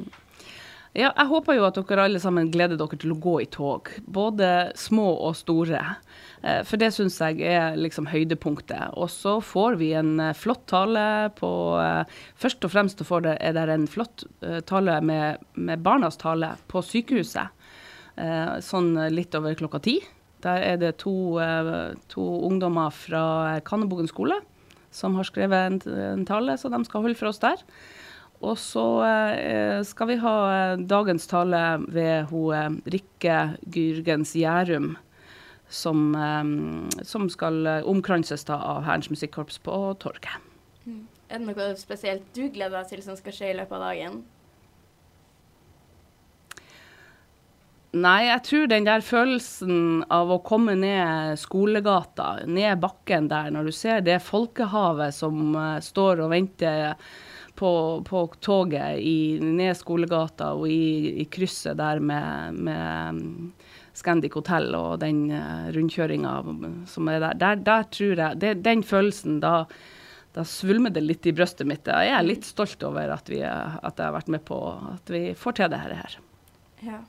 Ja, 0.96 1.10
jeg 1.10 1.28
håper 1.28 1.58
jo 1.58 1.64
at 1.66 1.76
dere 1.76 2.06
alle 2.08 2.20
sammen 2.22 2.48
gleder 2.52 2.78
dere 2.80 2.96
til 3.00 3.12
å 3.12 3.18
gå 3.20 3.34
i 3.44 3.48
tog. 3.52 3.90
Både 4.08 4.70
små 4.80 5.10
og 5.28 5.34
store. 5.36 5.82
Eh, 6.40 6.62
For 6.68 6.80
det 6.80 6.92
syns 6.96 7.18
jeg 7.20 7.42
er 7.44 7.76
liksom 7.80 8.08
høydepunktet. 8.08 8.94
Og 8.96 9.10
så 9.12 9.36
får 9.44 9.76
vi 9.80 9.90
en 9.98 10.14
eh, 10.20 10.36
flott 10.36 10.64
tale 10.72 11.04
på 11.36 11.50
eh, 11.80 12.16
Først 12.40 12.64
og 12.64 12.72
fremst 12.72 13.00
er 13.04 13.56
det 13.56 13.66
en 13.72 13.88
flott 13.88 14.24
eh, 14.40 14.60
tale 14.64 15.00
med, 15.04 15.44
med 15.54 15.84
barnas 15.84 16.16
tale 16.20 16.54
på 16.68 16.84
sykehuset. 16.84 17.52
Eh, 18.16 18.56
Sånn 18.64 18.94
litt 19.12 19.36
over 19.36 19.56
klokka 19.56 19.80
ti. 19.84 19.98
Der 20.46 20.62
er 20.62 20.80
det 20.80 20.96
to, 21.02 21.36
eh, 21.42 21.94
to 22.12 22.24
ungdommer 22.46 22.94
fra 22.94 23.58
Kannebogen 23.66 24.08
skole 24.08 24.40
som 24.96 25.16
har 25.18 25.28
skrevet 25.28 25.68
en, 25.68 25.78
en 26.00 26.26
tale, 26.26 26.56
så 26.56 26.70
de 26.72 26.80
skal 26.86 27.04
holde 27.04 27.18
for 27.18 27.30
oss 27.30 27.42
der. 27.42 27.62
Og 28.44 28.58
så 28.60 28.84
eh, 29.06 29.80
skal 29.88 30.10
vi 30.10 30.18
ha 30.20 30.36
eh, 30.52 30.84
dagens 30.88 31.28
tale 31.30 31.62
ved 31.88 32.32
eh, 32.32 32.78
Rikke 32.92 33.38
Gyrgens 33.72 34.34
Gjærum, 34.36 34.94
som, 35.68 36.12
som 37.02 37.24
skal 37.26 37.66
omkranses 37.90 38.44
da 38.46 38.60
av 38.62 38.84
Hærens 38.86 39.08
musikkorps 39.10 39.58
på 39.66 39.74
torget. 39.98 40.36
Er 41.26 41.40
det 41.40 41.48
noe 41.48 41.72
spesielt 41.80 42.28
du 42.36 42.44
gleder 42.54 42.76
deg 42.76 42.92
til 42.92 43.02
som 43.02 43.16
skal 43.18 43.34
skje 43.34 43.48
i 43.50 43.56
løpet 43.58 43.74
av 43.74 43.82
dagen? 43.88 44.20
Nei, 47.96 48.26
jeg 48.26 48.42
tror 48.44 48.66
den 48.68 48.84
der 48.84 49.04
følelsen 49.04 50.02
av 50.12 50.28
å 50.34 50.42
komme 50.44 50.74
ned 50.76 51.38
skolegata, 51.40 52.42
ned 52.44 52.82
bakken 52.82 53.28
der, 53.30 53.48
når 53.54 53.70
du 53.70 53.72
ser 53.72 54.02
det 54.04 54.18
folkehavet 54.26 55.14
som 55.16 55.54
uh, 55.56 55.78
står 55.80 56.20
og 56.24 56.32
venter 56.34 56.98
på, 57.56 57.70
på 58.04 58.24
toget 58.44 59.00
i, 59.00 59.38
ned 59.40 59.78
skolegata 59.78 60.50
og 60.58 60.66
i, 60.68 61.22
i 61.22 61.28
krysset 61.32 61.78
der 61.80 62.02
med, 62.04 62.60
med 62.68 63.22
mm, 63.22 63.48
Scandic 63.96 64.36
Hotel 64.36 64.68
og 64.76 64.98
den 65.00 65.30
uh, 65.32 65.72
rundkjøringa 65.72 66.36
som 66.92 67.08
er 67.08 67.22
der. 67.22 67.40
Der, 67.46 67.64
der 67.70 67.90
tror 67.96 68.24
jeg 68.26 68.42
det, 68.44 68.54
Den 68.66 68.84
følelsen, 68.84 69.40
da, 69.40 69.62
da 70.36 70.44
svulmer 70.44 70.92
det 70.92 71.06
litt 71.06 71.24
i 71.24 71.36
brystet 71.38 71.70
mitt. 71.70 71.88
Jeg 71.88 72.12
er 72.12 72.28
litt 72.28 72.44
stolt 72.44 72.82
over 72.84 73.16
at, 73.16 73.32
vi, 73.32 73.40
at 73.40 73.94
jeg 73.94 74.04
har 74.04 74.16
vært 74.20 74.32
med 74.36 74.44
på 74.44 74.64
at 74.98 75.16
vi 75.16 75.28
får 75.38 75.62
til 75.62 75.72
det 75.72 75.84
her. 75.86 76.22
Ja. 76.84 77.04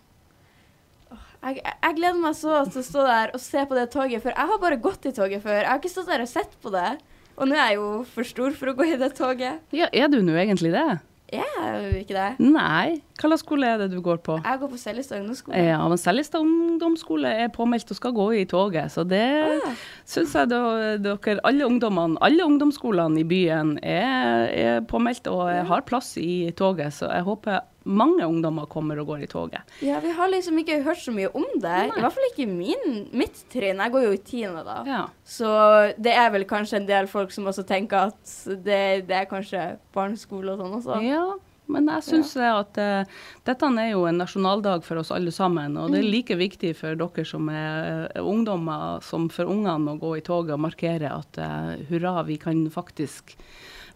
Jeg, 1.48 1.62
jeg 1.64 1.96
gleder 1.96 2.20
meg 2.20 2.36
så 2.36 2.62
til 2.68 2.82
å 2.82 2.86
stå 2.88 3.04
der 3.08 3.32
og 3.38 3.40
se 3.44 3.62
på 3.70 3.76
det 3.78 3.86
toget, 3.94 4.20
for 4.24 4.34
jeg 4.34 4.50
har 4.52 4.60
bare 4.64 4.80
gått 4.84 5.06
i 5.08 5.14
toget 5.16 5.44
før. 5.46 5.62
Jeg 5.62 5.70
har 5.72 5.80
ikke 5.80 5.94
stått 5.94 6.10
der 6.12 6.26
og 6.26 6.32
sett 6.32 6.58
på 6.64 6.74
det. 6.74 6.90
Og 7.38 7.48
nå 7.48 7.56
er 7.56 7.70
jeg 7.72 7.78
jo 7.80 7.92
for 8.16 8.28
stor 8.28 8.56
for 8.58 8.72
å 8.72 8.78
gå 8.80 8.88
i 8.92 8.98
det 9.00 9.14
toget. 9.16 9.62
Ja, 9.76 9.88
er 9.94 10.10
du 10.12 10.18
nå 10.26 10.36
egentlig 10.42 10.74
det? 10.76 10.88
Jeg 11.28 11.44
er 11.60 11.74
jo 11.84 12.00
ikke 12.00 12.16
det. 12.16 12.28
Nei. 12.40 13.02
Hva 13.20 13.28
slags 13.30 13.44
skole 13.44 13.68
er 13.68 13.82
det 13.82 13.88
du 13.92 13.98
går 14.04 14.20
på? 14.24 14.38
Jeg 14.46 14.60
går 14.62 14.70
på 14.72 14.78
Seljestad 14.80 15.20
ungdomsskole. 15.20 15.60
Ja, 15.60 15.80
men 15.92 16.00
Seljestad 16.00 16.40
ungdomsskole 16.46 17.34
er 17.44 17.52
påmeldt 17.52 17.92
og 17.92 18.00
skal 18.00 18.14
gå 18.16 18.28
i 18.40 18.46
toget, 18.48 18.94
så 18.96 19.04
det 19.08 19.24
Ah. 19.48 19.74
syns 20.08 20.34
jeg 20.40 20.48
dere, 20.54 21.40
alle 21.44 21.68
ungdommene, 21.68 22.16
alle 22.24 22.48
ungdomsskolene 22.48 23.20
i 23.20 23.28
byen 23.28 23.76
er, 23.84 24.48
er 24.56 24.82
påmeldt 24.88 25.28
og 25.28 25.52
har 25.68 25.84
plass 25.88 26.14
i 26.18 26.48
toget, 26.56 26.96
så 26.96 27.12
jeg 27.12 27.28
håper 27.28 27.60
mange 27.88 28.28
ungdommer 28.28 28.68
kommer 28.70 29.00
og 29.02 29.12
går 29.12 29.26
i 29.26 29.30
toget. 29.32 29.76
Ja, 29.86 30.02
vi 30.04 30.12
har 30.16 30.32
liksom 30.32 30.60
ikke 30.62 30.82
hørt 30.86 31.02
så 31.02 31.14
mye 31.16 31.32
om 31.32 31.48
det. 31.64 31.80
I 31.88 31.96
hvert 31.96 32.16
fall 32.16 32.30
ikke 32.32 32.48
min, 32.52 33.08
mitt 33.16 33.44
trinn. 33.54 33.82
Jeg 33.84 33.94
går 33.96 34.08
jo 34.08 34.14
i 34.16 34.22
tiende 34.28 34.64
da. 34.68 34.78
Ja. 34.88 35.02
Så 35.28 35.50
det 35.98 36.16
er 36.18 36.32
vel 36.36 36.48
kanskje 36.50 36.82
en 36.82 36.90
del 36.90 37.10
folk 37.12 37.34
som 37.36 37.50
også 37.50 37.66
tenker 37.68 38.12
at 38.12 38.38
det, 38.48 39.08
det 39.10 39.22
er 39.24 39.30
kanskje 39.30 39.70
barneskole 39.96 40.56
og 40.56 40.64
sånn 40.64 40.80
også. 40.82 41.02
Ja, 41.06 41.26
men 41.72 41.88
jeg 41.92 42.06
syns 42.06 42.34
at 42.40 42.78
uh, 42.80 43.24
dette 43.48 43.70
er 43.82 43.90
jo 43.92 44.06
en 44.08 44.22
nasjonaldag 44.22 44.86
for 44.88 45.02
oss 45.02 45.12
alle 45.16 45.34
sammen. 45.36 45.76
Og 45.80 45.92
det 45.92 46.02
er 46.02 46.12
like 46.12 46.38
viktig 46.40 46.74
for 46.80 47.00
dere 47.00 47.26
som 47.28 47.50
er 47.52 48.08
uh, 48.16 48.22
ungdommer, 48.24 49.02
som 49.06 49.28
for 49.34 49.52
ungene 49.52 49.96
å 49.96 50.00
gå 50.02 50.18
i 50.20 50.24
toget 50.26 50.56
og 50.56 50.64
markere 50.70 51.12
at 51.12 51.42
uh, 51.42 51.74
hurra, 51.90 52.22
vi 52.28 52.40
kan 52.42 52.66
faktisk 52.72 53.36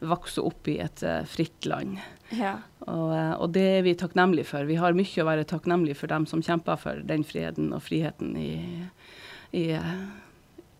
vokse 0.01 0.41
opp 0.41 0.67
i 0.71 0.79
et 0.81 1.03
fritt 1.29 1.67
land. 1.69 1.99
Ja. 2.33 2.55
Og, 2.87 3.11
eh, 3.13 3.33
og 3.37 3.51
det 3.55 3.67
er 3.77 3.83
vi 3.85 3.97
takknemlige 3.97 4.49
for. 4.53 4.65
Vi 4.69 4.79
har 4.79 4.97
mye 4.97 5.23
å 5.23 5.27
være 5.27 5.47
takknemlige 5.49 5.99
for 5.99 6.11
dem 6.11 6.25
som 6.29 6.41
kjemper 6.45 6.79
for 6.81 7.03
den 7.07 7.25
friheten 7.27 7.69
og 7.75 7.83
friheten 7.85 8.33
i, 8.39 8.55
i, 9.53 9.67
eh, 9.77 9.93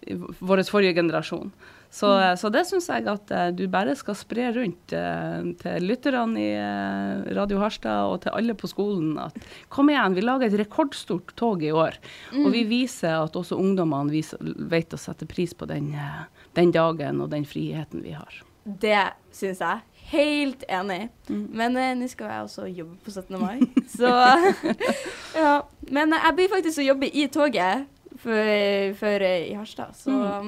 i 0.09 0.17
vår 0.17 0.65
forrige 0.69 0.97
generasjon. 0.97 1.53
Så, 1.91 2.07
mm. 2.07 2.37
så 2.39 2.49
det 2.49 2.61
syns 2.69 2.85
jeg 2.87 3.03
at 3.11 3.31
eh, 3.35 3.49
du 3.51 3.65
bare 3.71 3.93
skal 3.99 4.15
spre 4.15 4.47
rundt 4.55 4.93
eh, 4.95 5.49
til 5.59 5.87
lytterne 5.89 6.39
i 6.39 6.51
eh, 6.55 7.25
Radio 7.35 7.59
Harstad 7.59 8.07
og 8.07 8.21
til 8.23 8.31
alle 8.37 8.55
på 8.55 8.69
skolen 8.71 9.17
at 9.19 9.35
kom 9.67 9.91
igjen, 9.91 10.15
vi 10.15 10.23
lager 10.23 10.47
et 10.47 10.55
rekordstort 10.63 11.35
tog 11.35 11.65
i 11.67 11.73
år. 11.75 11.99
Og 12.45 12.47
vi 12.55 12.63
viser 12.69 13.17
at 13.19 13.35
også 13.35 13.59
ungdommene 13.59 14.13
viser, 14.13 14.39
vet 14.71 14.95
å 14.95 15.01
sette 15.01 15.27
pris 15.27 15.51
på 15.51 15.67
den, 15.67 15.91
eh, 15.91 16.23
den 16.55 16.71
dagen 16.71 17.19
og 17.25 17.33
den 17.35 17.43
friheten 17.43 18.07
vi 18.07 18.15
har. 18.15 18.39
Det 18.63 19.09
syns 19.35 19.59
jeg. 19.59 19.83
Helt 20.11 20.63
enig. 20.67 21.05
Men 21.31 21.77
eh, 21.79 21.93
nå 21.95 22.07
skal 22.11 22.27
jeg 22.33 22.43
også 22.47 22.65
jobbe 22.67 22.97
på 23.05 23.11
17. 23.13 23.37
mai, 23.39 23.61
så 23.97 24.11
Ja. 25.41 25.53
Men 25.89 26.13
eh, 26.13 26.25
jeg 26.27 26.35
blir 26.39 26.51
faktisk 26.51 26.81
å 26.83 26.87
jobbe 26.89 27.07
i 27.15 27.25
toget 27.31 27.87
før 28.21 29.23
eh, 29.25 29.47
i 29.51 29.55
Harstad, 29.57 29.95
så 29.97 30.11
Ja, 30.17 30.41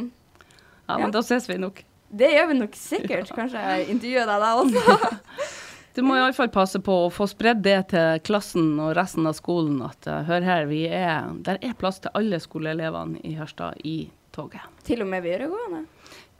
Ja. 0.89 0.97
men 0.99 1.11
da 1.15 1.21
ses 1.23 1.47
vi 1.49 1.55
nok. 1.57 1.79
det 2.11 2.27
gjør 2.33 2.47
vi 2.51 2.57
nok 2.59 2.75
sikkert. 2.75 3.29
Kanskje 3.33 3.61
jeg 3.63 3.87
intervjuer 3.95 4.27
deg 4.29 4.43
da 4.43 4.55
også. 4.61 4.97
Du 5.93 6.01
må 6.01 6.15
iallfall 6.17 6.49
passe 6.49 6.79
på 6.81 6.93
å 7.05 7.09
få 7.13 7.27
spredd 7.29 7.59
det 7.61 7.75
til 7.91 8.17
klassen 8.25 8.79
og 8.81 8.95
resten 8.97 9.27
av 9.29 9.35
skolen 9.37 9.75
at 9.85 10.07
eh, 10.09 10.23
hør 10.25 10.41
her, 10.41 10.63
vi 10.65 10.87
er, 10.89 11.27
der 11.45 11.59
er 11.61 11.75
plass 11.77 11.99
til 12.01 12.09
alle 12.17 12.39
skoleelevene 12.41 13.21
i 13.29 13.35
Harstad 13.37 13.77
i 13.85 14.09
toget. 14.33 14.65
Til 14.87 15.03
og 15.05 15.11
med 15.11 15.21
videregående. 15.21 15.83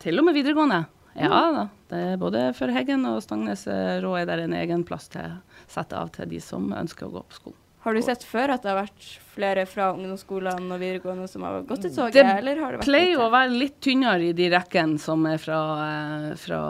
Til 0.01 0.18
og 0.18 0.25
med 0.25 0.34
videregående. 0.39 0.80
Ja 1.20 1.41
da. 1.53 1.65
Det 1.91 2.00
er 2.13 2.22
både 2.22 2.48
for 2.58 2.74
Heggen 2.74 3.05
og 3.05 3.20
Stangnes 3.22 3.67
eh, 3.70 4.00
Rå 4.01 4.15
er 4.17 4.25
der 4.29 4.46
en 4.46 4.55
egen 4.58 4.86
plass 4.88 5.12
til 5.13 5.36
sette 5.70 5.98
av 5.98 6.10
til 6.15 6.32
de 6.32 6.39
som 6.41 6.72
ønsker 6.74 7.08
å 7.08 7.13
gå 7.20 7.22
på 7.27 7.38
skolen. 7.41 7.60
Har 7.84 7.98
du 7.98 8.00
sett 8.00 8.24
før 8.24 8.53
at 8.53 8.63
det 8.63 8.72
har 8.72 8.77
vært 8.79 9.08
flere 9.34 9.65
fra 9.67 9.89
ungdomsskolene 9.91 10.72
og 10.72 10.79
videregående 10.79 11.27
som 11.27 11.43
har 11.43 11.65
gått 11.67 11.89
i 11.89 11.91
toget, 11.91 12.15
Det 12.15 12.38
eller 12.39 12.62
har 12.62 12.72
det 12.72 12.79
vært 12.79 12.88
Pleier 12.88 13.20
å 13.20 13.32
være 13.34 13.58
litt 13.60 13.82
tynnere 13.84 14.29
i 14.29 14.36
de 14.38 14.48
rekkene 14.53 15.01
som 15.03 15.25
er 15.27 15.41
fra, 15.43 15.58
eh, 15.84 16.29
fra 16.39 16.62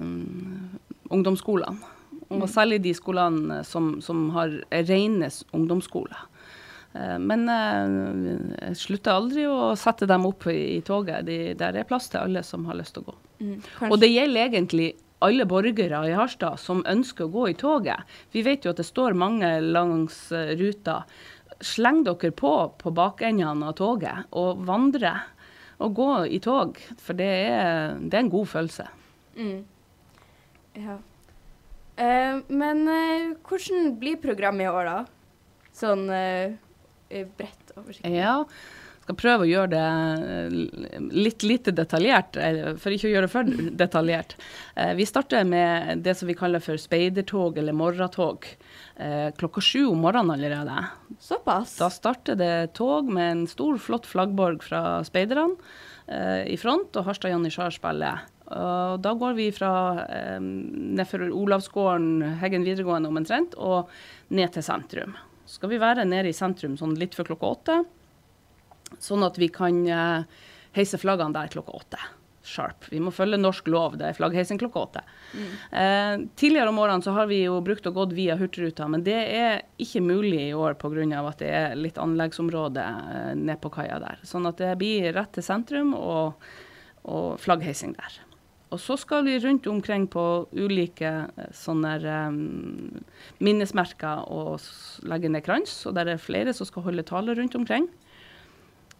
um, 0.00 0.78
ungdomsskolene. 1.12 1.92
Og 2.34 2.48
særlig 2.48 2.80
de 2.82 2.94
skolene 2.96 3.60
som, 3.68 3.98
som 4.02 4.30
har 4.34 4.56
rene 4.88 5.28
ungdomsskoler. 5.54 6.24
Eh, 6.94 7.18
Men 7.18 7.44
eh, 7.52 8.40
jeg 8.70 8.80
slutter 8.80 9.18
aldri 9.18 9.46
å 9.50 9.74
sette 9.78 10.08
dem 10.08 10.24
opp 10.26 10.48
i, 10.48 10.78
i 10.78 10.80
toget. 10.86 11.26
De, 11.28 11.38
der 11.58 11.76
er 11.76 11.88
plass 11.88 12.08
til 12.08 12.22
alle 12.24 12.42
som 12.46 12.64
har 12.70 12.80
lyst 12.80 12.96
til 12.96 13.04
å 13.04 13.12
gå. 13.12 13.18
Mm, 13.40 13.58
Og 13.90 13.98
det 14.00 14.12
gjelder 14.12 14.46
egentlig 14.46 14.92
alle 15.24 15.46
borgere 15.48 16.02
i 16.08 16.16
Harstad 16.16 16.60
som 16.60 16.82
ønsker 16.88 17.26
å 17.26 17.32
gå 17.32 17.46
i 17.50 17.56
toget. 17.58 18.04
Vi 18.34 18.44
vet 18.46 18.64
jo 18.64 18.74
at 18.74 18.80
det 18.80 18.86
står 18.88 19.16
mange 19.18 19.48
langs 19.64 20.26
eh, 20.32 20.54
ruta. 20.58 21.02
Sleng 21.64 22.02
dere 22.06 22.32
på 22.34 22.54
på 22.80 22.92
bakendene 22.94 23.70
av 23.70 23.78
toget 23.78 24.28
og 24.36 24.64
vandre. 24.68 25.14
Og 25.82 25.96
gå 25.96 26.10
i 26.30 26.38
tog, 26.38 26.78
for 27.02 27.18
det 27.18 27.30
er, 27.50 27.96
det 27.98 28.14
er 28.14 28.22
en 28.22 28.30
god 28.30 28.46
følelse. 28.46 28.86
Mm. 29.34 29.64
Ja. 30.84 31.00
Uh, 31.94 32.40
men 32.50 32.84
uh, 32.86 33.34
hvordan 33.46 33.92
blir 33.98 34.20
programmet 34.22 34.66
i 34.66 34.70
år, 34.70 34.86
da? 34.86 35.42
Sånn 35.74 36.06
eh, 36.14 36.54
bredt 37.10 37.74
oversiktlig. 37.74 38.14
Ja, 38.14 38.44
skal 39.04 39.18
prøve 39.20 39.44
å 39.44 39.48
gjøre 39.50 39.70
det 39.74 39.84
eh, 39.84 41.06
litt 41.14 41.44
lite 41.46 41.74
detaljert, 41.76 42.38
for 42.80 42.94
ikke 42.96 43.10
å 43.10 43.12
gjøre 43.14 43.28
det 43.28 43.32
for 43.34 43.54
detaljert. 43.84 44.34
Eh, 44.74 44.92
Vi 44.98 45.06
starter 45.08 45.44
med 45.48 46.02
det 46.04 46.16
som 46.18 46.28
vi 46.30 46.36
kaller 46.38 46.64
for 46.64 46.80
speidertog 46.80 47.58
eller 47.62 47.76
morgentog. 47.76 48.48
eh, 48.96 49.30
Klokka 49.38 49.62
sju 49.64 49.86
om 49.92 50.00
morgenen 50.04 50.34
allerede. 50.36 50.86
Såpass? 51.20 51.76
Da 51.78 51.90
starter 51.92 52.34
det 52.40 52.74
tog 52.74 53.08
med 53.12 53.30
en 53.30 53.46
stor, 53.46 53.78
flott 53.78 54.06
flaggborg 54.08 54.62
fra 54.64 55.02
speiderne 55.04 55.56
i 56.04 56.56
front, 56.60 56.92
og 57.00 57.06
Harstad 57.06 57.32
Janitsjar 57.32 57.72
spiller. 57.72 58.18
Og 58.52 59.00
da 59.00 59.14
går 59.16 59.32
vi 59.38 59.46
fra 59.56 59.70
eh, 60.04 60.36
nedfor 60.40 61.22
Olavsgården, 61.32 62.36
Heggen 62.42 62.66
videregående 62.66 63.08
omtrent, 63.08 63.54
og 63.56 63.88
ned 64.28 64.52
til 64.52 64.66
sentrum. 64.66 65.14
Så 65.46 65.56
skal 65.58 65.72
vi 65.72 65.80
være 65.80 66.04
nede 66.04 66.28
i 66.28 66.36
sentrum 66.36 66.76
sånn 66.76 66.92
litt 67.00 67.16
før 67.16 67.30
klokka 67.32 67.52
åtte, 67.56 67.78
sånn 69.02 69.24
at 69.26 69.38
vi 69.40 69.48
kan 69.52 69.80
eh, 69.88 70.44
heise 70.76 71.00
flaggene 71.00 71.36
der 71.36 71.52
klokka 71.52 71.74
åtte. 71.80 72.02
Sharp. 72.44 72.84
Vi 72.92 72.98
må 73.00 73.08
følge 73.14 73.38
norsk 73.40 73.70
lov, 73.72 73.94
det 73.96 74.10
er 74.10 74.16
flaggheising 74.18 74.58
klokka 74.60 74.82
åtte. 74.82 75.02
Eh, 75.72 76.26
tidligere 76.36 76.68
om 76.68 76.80
årene 76.82 77.04
så 77.04 77.14
har 77.16 77.30
vi 77.30 77.38
jo 77.46 77.56
brukt 77.64 77.86
og 77.88 77.96
gått 77.96 78.12
via 78.12 78.36
Hurtigruta, 78.36 78.84
men 78.92 79.06
det 79.06 79.16
er 79.16 79.62
ikke 79.80 80.04
mulig 80.04 80.50
i 80.50 80.52
år 80.52 80.76
pga. 80.76 81.22
at 81.24 81.40
det 81.40 81.48
er 81.48 81.74
litt 81.78 81.96
anleggsområde 81.96 82.84
eh, 82.84 83.32
ned 83.34 83.60
på 83.62 83.72
kaia 83.72 83.96
der. 83.98 84.20
Sånn 84.28 84.46
at 84.46 84.60
det 84.60 84.76
blir 84.76 85.12
rett 85.16 85.32
til 85.32 85.42
sentrum 85.46 85.94
og, 85.96 86.36
og 87.08 87.40
flaggheising 87.40 87.96
der. 87.96 88.20
Og 88.74 88.80
så 88.82 88.96
skal 88.98 89.22
vi 89.26 89.38
rundt 89.38 89.66
omkring 89.70 90.06
på 90.10 90.46
ulike 90.52 91.10
eh, 91.30 91.50
sånne 91.54 91.96
um, 92.28 93.02
minnesmerker 93.38 94.26
og 94.28 94.60
legge 95.06 95.30
ned 95.30 95.44
krans. 95.46 95.84
Og 95.86 95.94
der 95.96 96.10
er 96.10 96.22
flere 96.22 96.54
som 96.56 96.66
skal 96.68 96.88
holde 96.88 97.06
tale 97.06 97.36
rundt 97.38 97.54
omkring. 97.54 97.86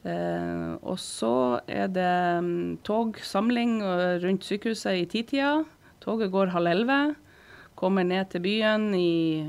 Eh, 0.05 0.73
og 0.85 0.99
så 1.01 1.61
er 1.71 1.89
det 1.93 2.15
mm, 2.45 2.81
togsamling 2.85 3.79
eh, 3.81 4.19
rundt 4.25 4.45
sykehuset 4.45 5.01
i 5.01 5.07
titida. 5.09 5.63
Toget 6.05 6.33
går 6.35 6.53
halv 6.53 6.73
elleve. 6.75 7.01
Kommer 7.79 8.05
ned 8.05 8.29
til 8.33 8.45
byen 8.45 8.91
i 8.97 9.45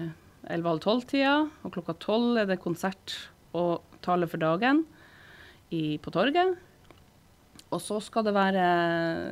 elleve-halv 0.48 0.84
tolv-tida. 0.86 1.38
Og 1.64 1.76
klokka 1.76 1.98
tolv 2.00 2.40
er 2.40 2.48
det 2.50 2.62
konsert 2.64 3.18
og 3.56 3.84
tale 4.06 4.30
for 4.32 4.42
dagen 4.42 4.86
i, 5.74 5.98
på 6.00 6.14
torget. 6.14 6.56
Og 7.74 7.82
så 7.82 8.00
skal 8.04 8.28
det 8.28 8.36
være 8.36 8.64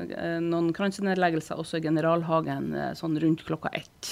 eh, 0.09 0.39
noen 0.43 0.71
kransenedleggelser 0.75 1.59
også 1.59 1.79
i 1.79 1.85
Generalhagen 1.85 2.71
eh, 2.75 2.93
sånn 2.97 3.15
rundt 3.21 3.45
klokka 3.47 3.71
ett. 3.77 4.11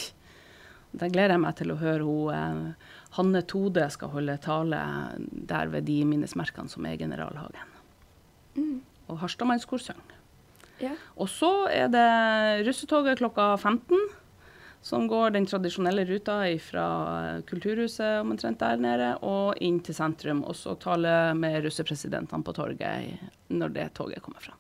Da 0.92 1.10
gleder 1.12 1.36
jeg 1.36 1.44
meg 1.44 1.56
til 1.60 1.74
å 1.74 1.80
høre 1.82 2.06
hun, 2.08 2.36
eh, 2.36 2.91
Hanne 3.18 3.42
Tode 3.44 3.90
skal 3.92 4.14
holde 4.14 4.38
tale 4.44 4.80
der 5.20 5.72
ved 5.74 5.88
de 5.90 6.00
minnesmerkene 6.08 6.72
som 6.72 6.86
er 6.88 6.96
Generalhagen. 7.00 7.52
Generalhagen. 8.56 8.82
Og 9.12 9.20
Harstadmannskor 9.20 9.82
synger. 9.84 10.18
Ja. 10.82 10.96
Og 11.20 11.30
så 11.30 11.68
er 11.70 11.92
det 11.94 12.66
russetoget 12.66 13.20
klokka 13.20 13.54
15, 13.58 14.00
som 14.82 15.06
går 15.10 15.36
den 15.36 15.46
tradisjonelle 15.46 16.08
ruta 16.10 16.40
fra 16.64 16.86
Kulturhuset 17.50 18.24
omtrent 18.24 18.60
der 18.64 18.82
nede 18.82 19.12
og 19.22 19.60
inn 19.62 19.80
til 19.86 19.98
sentrum. 19.98 20.42
Og 20.48 20.58
så 20.58 20.74
tale 20.82 21.36
med 21.38 21.62
russepresidentene 21.68 22.44
på 22.44 22.56
torget 22.58 23.22
når 23.50 23.78
det 23.78 23.92
toget 24.00 24.24
kommer 24.26 24.42
fram. 24.42 24.58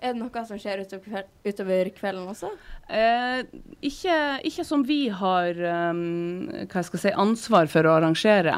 Er 0.00 0.14
det 0.14 0.22
noe 0.22 0.42
som 0.48 0.56
skjer 0.56 0.80
utover, 0.80 1.90
kvelden 1.92 2.28
også? 2.32 2.48
Eh, 2.88 3.42
ikke, 3.84 4.16
ikke 4.48 4.64
som 4.64 4.84
vi 4.88 5.10
har 5.12 5.60
um, 5.92 6.46
hva 6.48 6.80
jeg 6.80 6.88
skal 6.88 7.02
si, 7.02 7.12
ansvar 7.12 7.68
for 7.68 7.84
å 7.84 7.98
arrangere. 7.98 8.54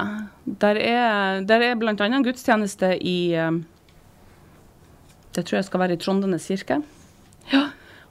Der 0.63 0.79
er, 0.79 1.43
der 1.43 1.67
er 1.67 1.79
bl.a. 1.81 1.97
en 1.99 2.23
gudstjeneste 2.23 2.95
i 3.03 3.35
um, 3.43 3.65
Det 5.35 5.43
tror 5.49 5.59
jeg 5.59 5.67
skal 5.67 5.83
være 5.83 5.97
i 5.99 6.03
Trondenes 6.03 6.47
kirke. 6.47 6.79
Ja. 7.51 7.71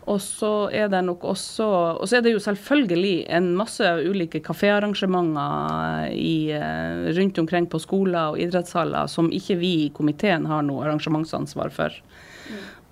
Og 0.10 0.18
så 0.20 0.68
er 0.74 0.88
det 0.90 1.04
nok 1.06 1.24
også 1.30 1.66
Og 2.02 2.08
så 2.10 2.18
er 2.18 2.24
det 2.26 2.32
jo 2.34 2.40
selvfølgelig 2.42 3.28
en 3.38 3.52
masse 3.56 3.86
ulike 3.86 4.42
kaféarrangementer 4.42 6.10
i, 6.18 6.52
eh, 6.52 7.12
rundt 7.16 7.38
omkring 7.38 7.70
på 7.70 7.80
skoler 7.80 8.34
og 8.34 8.42
idrettshaller 8.42 9.08
som 9.08 9.30
ikke 9.32 9.60
vi 9.62 9.74
i 9.86 9.92
komiteen 9.94 10.50
har 10.50 10.66
noe 10.66 10.84
arrangementsansvar 10.88 11.70
for. 11.72 11.94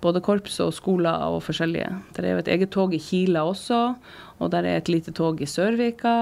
Både 0.00 0.22
korps 0.24 0.56
og 0.64 0.72
skoler 0.72 1.26
og 1.28 1.42
forskjellige. 1.44 1.90
Der 2.16 2.24
er 2.24 2.34
jo 2.34 2.40
et 2.40 2.48
eget 2.48 2.70
tog 2.72 2.94
i 2.96 3.02
Kila 3.02 3.44
også, 3.44 3.80
og 4.38 4.52
der 4.52 4.64
er 4.64 4.80
et 4.80 4.88
lite 4.88 5.12
tog 5.12 5.40
i 5.40 5.48
Sørvika. 5.48 6.14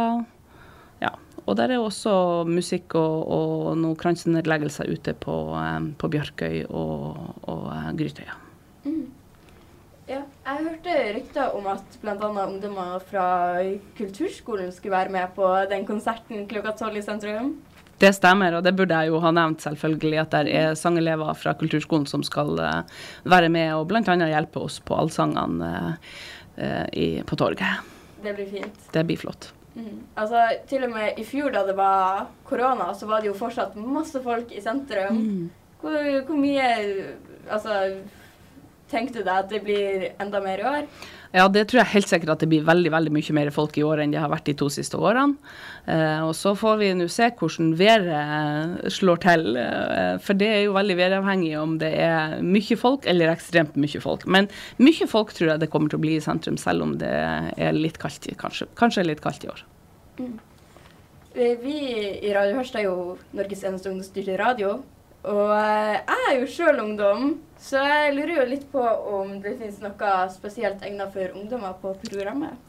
Ja, 1.02 1.12
og 1.46 1.56
der 1.56 1.70
er 1.70 1.78
også 1.78 2.44
musikk 2.48 2.96
og, 2.98 3.22
og 3.30 3.78
noen 3.78 3.96
kransenedleggelser 3.98 4.90
ute 4.90 5.14
på, 5.14 5.38
eh, 5.60 5.78
på 5.98 6.10
Bjarkøy 6.10 6.66
og, 6.68 7.22
og 7.46 7.70
eh, 7.76 7.94
Grytøya. 8.02 8.36
Ja, 10.08 10.22
jeg 10.24 10.64
hørte 10.64 10.92
rykter 11.18 11.50
om 11.52 11.66
at 11.68 11.98
bl.a. 12.00 12.16
ungdommer 12.46 12.94
fra 13.10 13.26
kulturskolen 13.98 14.70
skulle 14.72 14.96
være 14.96 15.12
med 15.12 15.34
på 15.36 15.44
den 15.68 15.84
konserten 15.84 16.46
klokka 16.48 16.72
tolv 16.78 16.96
i 16.96 17.02
sentrum. 17.04 17.50
Det 17.98 18.12
stemmer, 18.14 18.54
og 18.54 18.62
det 18.62 18.74
burde 18.78 18.94
jeg 18.94 19.10
jo 19.10 19.18
ha 19.22 19.32
nevnt, 19.34 19.62
selvfølgelig, 19.64 20.18
at 20.22 20.34
det 20.34 20.54
er 20.54 20.74
sangelever 20.78 21.34
fra 21.38 21.54
kulturskolen 21.58 22.06
som 22.06 22.22
skal 22.26 22.54
eh, 22.62 22.98
være 23.26 23.50
med 23.50 23.74
og 23.74 23.88
bl.a. 23.90 24.02
hjelpe 24.04 24.62
oss 24.62 24.78
på 24.78 24.94
allsangene 24.94 25.70
eh, 26.56 27.22
på 27.26 27.38
torget. 27.38 27.94
Det 28.22 28.34
blir 28.34 28.50
fint. 28.50 28.84
Det 28.94 29.04
blir 29.06 29.18
flott. 29.18 29.50
Mm. 29.74 29.98
Altså, 30.18 30.44
til 30.70 30.86
og 30.86 30.94
med 30.94 31.18
i 31.18 31.24
fjor 31.26 31.52
da 31.54 31.64
det 31.66 31.74
var 31.78 32.28
korona, 32.46 32.92
så 32.98 33.06
var 33.10 33.22
det 33.22 33.30
jo 33.30 33.38
fortsatt 33.38 33.76
masse 33.78 34.22
folk 34.22 34.54
i 34.54 34.62
sentrum. 34.62 35.20
Hvor, 35.82 35.98
hvor 36.26 36.38
mye 36.38 36.70
Altså, 37.48 38.02
tenkte 38.90 39.22
du 39.22 39.24
deg 39.24 39.38
at 39.38 39.46
det 39.48 39.62
blir 39.64 40.02
enda 40.20 40.40
mer 40.44 40.60
i 40.60 40.66
år? 40.68 40.88
Ja, 41.34 41.44
det 41.52 41.66
tror 41.68 41.82
jeg 41.82 41.92
helt 41.92 42.08
sikkert 42.08 42.30
at 42.32 42.42
det 42.42 42.48
blir 42.48 42.64
veldig 42.64 42.90
veldig 42.94 43.12
mye 43.12 43.34
mer 43.36 43.50
folk 43.52 43.76
i 43.76 43.84
år 43.84 44.00
enn 44.00 44.14
det 44.14 44.20
har 44.22 44.30
vært 44.32 44.46
de 44.48 44.54
to 44.56 44.70
siste 44.72 44.96
årene. 44.96 45.36
Eh, 45.84 46.24
og 46.24 46.32
så 46.36 46.54
får 46.56 46.78
vi 46.80 46.90
nå 46.96 47.08
se 47.12 47.28
hvordan 47.36 47.74
været 47.76 48.88
slår 48.96 49.22
til. 49.26 49.44
Eh, 49.60 50.14
for 50.24 50.40
det 50.40 50.48
er 50.54 50.62
jo 50.64 50.76
veldig 50.76 50.96
væravhengig 50.98 51.52
om 51.60 51.76
det 51.82 51.92
er 52.00 52.38
mye 52.44 52.80
folk 52.80 53.08
eller 53.10 53.34
ekstremt 53.34 53.76
mye 53.76 54.02
folk. 54.04 54.24
Men 54.24 54.48
mye 54.80 55.08
folk 55.10 55.34
tror 55.36 55.52
jeg 55.52 55.64
det 55.64 55.70
kommer 55.72 55.92
til 55.92 56.00
å 56.00 56.04
bli 56.06 56.16
i 56.16 56.24
sentrum, 56.24 56.56
selv 56.60 56.86
om 56.86 56.96
det 57.00 57.12
er 57.12 57.76
litt 57.76 58.00
kaldt, 58.00 58.30
kanskje, 58.40 58.70
kanskje 58.80 59.08
litt 59.10 59.24
kaldt 59.24 59.44
i 59.44 59.52
år. 59.52 59.64
Mm. 60.18 60.36
Vi 61.38 61.74
i 62.24 62.30
Radio 62.34 62.56
Hørst 62.56 62.74
er 62.74 62.88
jo 62.88 63.18
Norges 63.36 63.60
eneste 63.68 63.92
ungdomsstyrte 63.92 64.38
radio. 64.40 64.78
Og 65.26 65.50
eh, 65.56 65.98
jeg 65.98 66.28
er 66.28 66.38
jo 66.38 66.48
sjøl 66.52 66.80
ungdom, 66.84 67.34
så 67.58 67.82
jeg 67.82 68.14
lurer 68.14 68.36
jo 68.36 68.48
litt 68.52 68.68
på 68.70 68.84
om 69.18 69.38
det 69.42 69.56
finnes 69.58 69.82
noe 69.82 70.14
spesielt 70.30 70.84
egnet 70.86 71.12
for 71.14 71.34
ungdommer 71.34 71.74
på 71.82 71.96
programmet. 72.06 72.64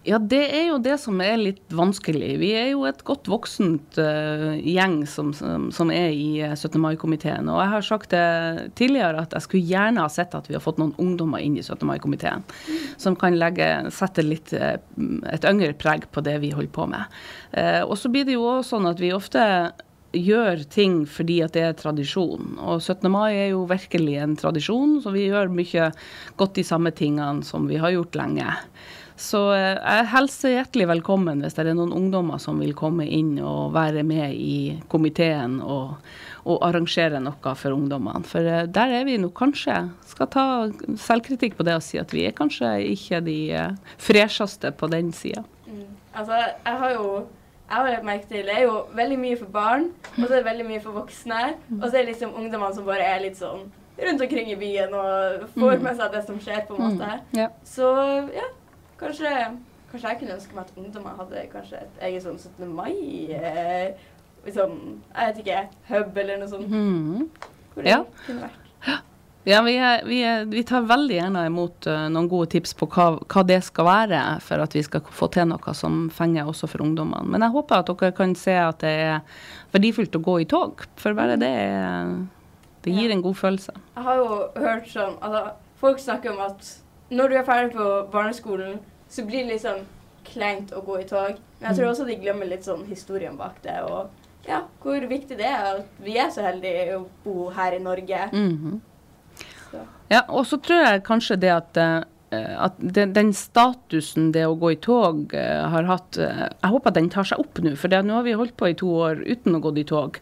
Ja, 0.00 0.16
det 0.16 0.46
er 0.56 0.62
jo 0.70 0.78
det 0.80 0.94
som 1.02 1.18
er 1.20 1.34
litt 1.36 1.74
vanskelig. 1.76 2.30
Vi 2.40 2.48
er 2.56 2.70
jo 2.70 2.86
et 2.88 3.02
godt 3.04 3.28
voksent 3.28 3.98
uh, 4.00 4.54
gjeng 4.56 5.02
som, 5.04 5.34
som, 5.36 5.66
som 5.76 5.92
er 5.92 6.14
i 6.16 6.40
eh, 6.40 6.54
17. 6.56 6.78
mai-komiteen. 6.80 7.50
Og 7.52 7.60
jeg 7.60 7.72
har 7.74 7.84
sagt 7.84 8.14
det 8.14 8.70
tidligere 8.80 9.20
at 9.20 9.36
jeg 9.36 9.44
skulle 9.44 9.68
gjerne 9.68 10.00
ha 10.00 10.08
sett 10.08 10.32
at 10.38 10.48
vi 10.48 10.56
har 10.56 10.64
fått 10.64 10.80
noen 10.80 10.94
ungdommer 10.96 11.44
inn 11.44 11.58
i 11.60 11.66
17. 11.66 11.84
mai-komiteen. 11.84 12.46
Som 12.96 13.18
kan 13.20 13.36
legge, 13.36 13.68
sette 13.92 14.24
litt 14.24 14.54
uh, 14.56 14.78
et 15.28 15.44
yngre 15.44 15.76
preg 15.76 16.08
på 16.08 16.24
det 16.24 16.38
vi 16.46 16.54
holder 16.56 16.72
på 16.80 16.88
med. 16.96 17.20
Uh, 17.52 17.84
og 17.84 17.98
så 18.00 18.08
blir 18.08 18.24
det 18.24 18.38
jo 18.38 18.48
også 18.54 18.78
sånn 18.78 18.88
at 18.88 19.04
vi 19.04 19.12
ofte 19.12 19.44
gjør 20.16 20.64
ting 20.72 21.02
fordi 21.08 21.40
at 21.44 21.54
det 21.56 21.64
er 21.66 21.76
tradisjon. 21.78 22.56
Og 22.58 22.80
17. 22.80 23.10
mai 23.12 23.34
er 23.34 23.50
jo 23.52 23.66
virkelig 23.70 24.16
en 24.22 24.36
tradisjon, 24.38 24.98
så 25.02 25.12
vi 25.14 25.28
gjør 25.28 25.52
mye 25.54 25.90
godt 26.40 26.56
de 26.58 26.66
samme 26.66 26.92
tingene 26.96 27.46
som 27.46 27.68
vi 27.70 27.78
har 27.80 27.94
gjort 27.94 28.18
lenge. 28.18 28.48
Så 29.20 29.40
eh, 29.52 29.76
jeg 29.76 30.08
hilser 30.14 30.54
hjertelig 30.54 30.86
velkommen 30.94 31.42
hvis 31.44 31.56
det 31.58 31.66
er 31.66 31.76
noen 31.76 31.92
ungdommer 31.92 32.40
som 32.40 32.60
vil 32.62 32.72
komme 32.76 33.04
inn 33.04 33.34
og 33.44 33.74
være 33.74 34.04
med 34.06 34.32
i 34.32 34.78
komiteen 34.92 35.58
og, 35.60 35.98
og 36.48 36.64
arrangere 36.64 37.20
noe 37.20 37.54
for 37.60 37.76
ungdommene. 37.76 38.24
For 38.28 38.48
eh, 38.48 38.64
der 38.64 38.94
er 38.96 39.04
vi 39.08 39.18
nå 39.20 39.28
kanskje, 39.36 39.76
skal 40.08 40.30
ta 40.32 40.46
selvkritikk 41.04 41.58
på 41.58 41.68
det 41.68 41.76
og 41.76 41.84
si 41.84 42.00
at 42.00 42.14
vi 42.16 42.24
er 42.28 42.36
kanskje 42.36 42.72
ikke 42.94 43.20
de 43.28 43.40
eh, 43.60 43.76
fresheste 44.00 44.72
på 44.80 44.88
den 44.92 45.12
sida. 45.16 45.44
Altså, 46.16 46.40
jeg 46.40 46.80
har 46.80 46.96
jo 46.96 47.04
jeg 47.70 47.78
har 47.78 47.90
lagt 47.92 48.04
merke 48.04 48.26
til 48.28 48.48
er 48.50 48.62
jo 48.64 48.72
veldig 48.98 49.18
mye 49.22 49.36
for 49.38 49.46
barn, 49.54 49.84
og 50.18 50.24
så 50.26 50.32
er 50.32 50.36
det 50.40 50.44
veldig 50.48 50.66
mye 50.66 50.80
for 50.82 50.96
voksne. 50.96 51.42
Og 51.78 51.84
så 51.84 51.92
er 51.94 52.00
det 52.00 52.08
liksom 52.14 52.34
ungdommene 52.34 52.74
som 52.74 52.84
bare 52.88 53.04
er 53.06 53.20
litt 53.22 53.38
sånn 53.38 53.68
rundt 54.00 54.22
omkring 54.24 54.48
i 54.50 54.56
byen 54.56 54.94
og 54.96 55.44
får 55.54 55.82
med 55.84 55.96
seg 55.98 56.12
det 56.14 56.22
som 56.26 56.38
skjer, 56.40 56.62
på 56.66 56.74
en 56.76 56.86
måte. 56.96 57.10
Ja. 57.36 57.48
Så 57.68 57.90
ja, 58.34 58.46
kanskje, 58.98 59.34
kanskje 59.92 60.08
jeg 60.08 60.18
kunne 60.22 60.34
ønske 60.38 60.56
meg 60.56 60.64
at 60.66 60.78
ungdommer 60.82 61.18
hadde 61.20 61.44
kanskje 61.52 61.82
et 61.84 62.00
eget 62.08 62.24
sånn 62.24 62.38
17. 62.40 62.66
mai 62.74 63.30
eh, 63.36 63.92
liksom, 64.46 64.74
Jeg 65.14 65.28
vet 65.28 65.38
ikke, 65.44 65.62
hub 65.92 66.18
eller 66.24 66.40
noe 66.42 66.48
sånt. 66.48 66.68
Mhm. 66.68 67.28
Hvor 67.74 67.82
det 67.86 67.90
Ja. 67.92 68.02
kunne 68.26 68.48
vært. 68.48 69.04
Ja, 69.48 69.62
vi, 69.64 69.72
er, 69.80 70.02
vi, 70.04 70.18
er, 70.20 70.42
vi 70.44 70.60
tar 70.68 70.82
veldig 70.84 71.14
gjerne 71.16 71.46
imot 71.48 71.86
uh, 71.88 72.08
noen 72.12 72.26
gode 72.28 72.50
tips 72.52 72.74
på 72.76 72.84
hva, 72.92 73.06
hva 73.24 73.42
det 73.48 73.62
skal 73.64 73.86
være, 73.88 74.18
for 74.44 74.60
at 74.60 74.74
vi 74.76 74.82
skal 74.84 75.00
få 75.16 75.30
til 75.32 75.48
noe 75.48 75.72
som 75.74 76.10
fenger 76.12 76.50
også 76.50 76.68
for 76.68 76.84
ungdommene. 76.84 77.24
Men 77.32 77.46
jeg 77.46 77.54
håper 77.54 77.78
at 77.80 77.88
dere 77.88 78.12
kan 78.18 78.34
se 78.36 78.52
at 78.60 78.84
det 78.84 78.92
er 79.06 79.22
verdifullt 79.72 80.18
å 80.18 80.20
gå 80.26 80.34
i 80.42 80.48
tog, 80.50 80.84
for 81.00 81.16
bare 81.16 81.38
det 81.40 81.54
Det 82.84 82.92
gir 82.92 83.08
Ja. 83.10 83.14
en 83.16 83.22
god 83.22 83.36
følelse. 83.36 83.72
Jeg 83.96 84.04
har 84.04 84.16
jo 84.16 84.28
hørt 84.56 84.86
sånn 84.88 85.16
altså, 85.20 85.50
Folk 85.80 85.98
snakker 85.98 86.30
om 86.32 86.40
at 86.44 86.68
når 87.10 87.28
du 87.28 87.34
er 87.36 87.44
ferdig 87.44 87.72
på 87.72 87.84
barneskolen, 88.12 88.78
så 89.08 89.24
blir 89.24 89.46
det 89.46 89.54
liksom 89.54 89.80
kleint 90.28 90.72
å 90.76 90.82
gå 90.84 90.98
i 91.00 91.06
tog. 91.08 91.38
Men 91.60 91.70
jeg 91.70 91.78
tror 91.78 91.88
også 91.94 92.04
de 92.06 92.16
glemmer 92.20 92.48
litt 92.48 92.64
sånn 92.68 92.84
historien 92.84 93.36
bak 93.40 93.56
det, 93.64 93.78
og 93.88 94.10
ja, 94.48 94.60
hvor 94.82 95.00
viktig 95.08 95.38
det 95.40 95.48
er 95.48 95.64
at 95.78 95.86
vi 96.04 96.18
er 96.20 96.28
så 96.32 96.44
heldige 96.44 96.98
å 96.98 97.06
bo 97.24 97.48
her 97.56 97.72
i 97.72 97.80
Norge. 97.82 98.28
Mhm. 98.32 98.80
Så. 99.70 99.84
Ja, 100.10 100.24
og 100.28 100.46
så 100.50 100.58
tror 100.58 100.82
jeg 100.82 101.04
kanskje 101.06 101.36
det 101.38 101.50
at, 101.54 101.78
eh, 101.78 102.54
at 102.58 102.78
den, 102.82 103.12
den 103.14 103.30
statusen 103.36 104.30
det 104.34 104.42
å 104.48 104.56
gå 104.58 104.72
i 104.74 104.78
tog 104.82 105.34
eh, 105.38 105.66
har 105.70 105.86
hatt 105.86 106.18
eh, 106.18 106.46
Jeg 106.48 106.72
håper 106.72 106.90
at 106.90 106.98
den 106.98 107.10
tar 107.12 107.28
seg 107.30 107.42
opp 107.42 107.60
nå, 107.62 107.76
for 107.78 107.92
det, 107.92 108.00
nå 108.06 108.16
har 108.18 108.26
vi 108.26 108.34
holdt 108.38 108.56
på 108.58 108.70
i 108.70 108.76
to 108.78 108.90
år 109.06 109.22
uten 109.22 109.58
å 109.58 109.62
gå 109.62 109.74
i 109.78 109.86
tog. 109.86 110.18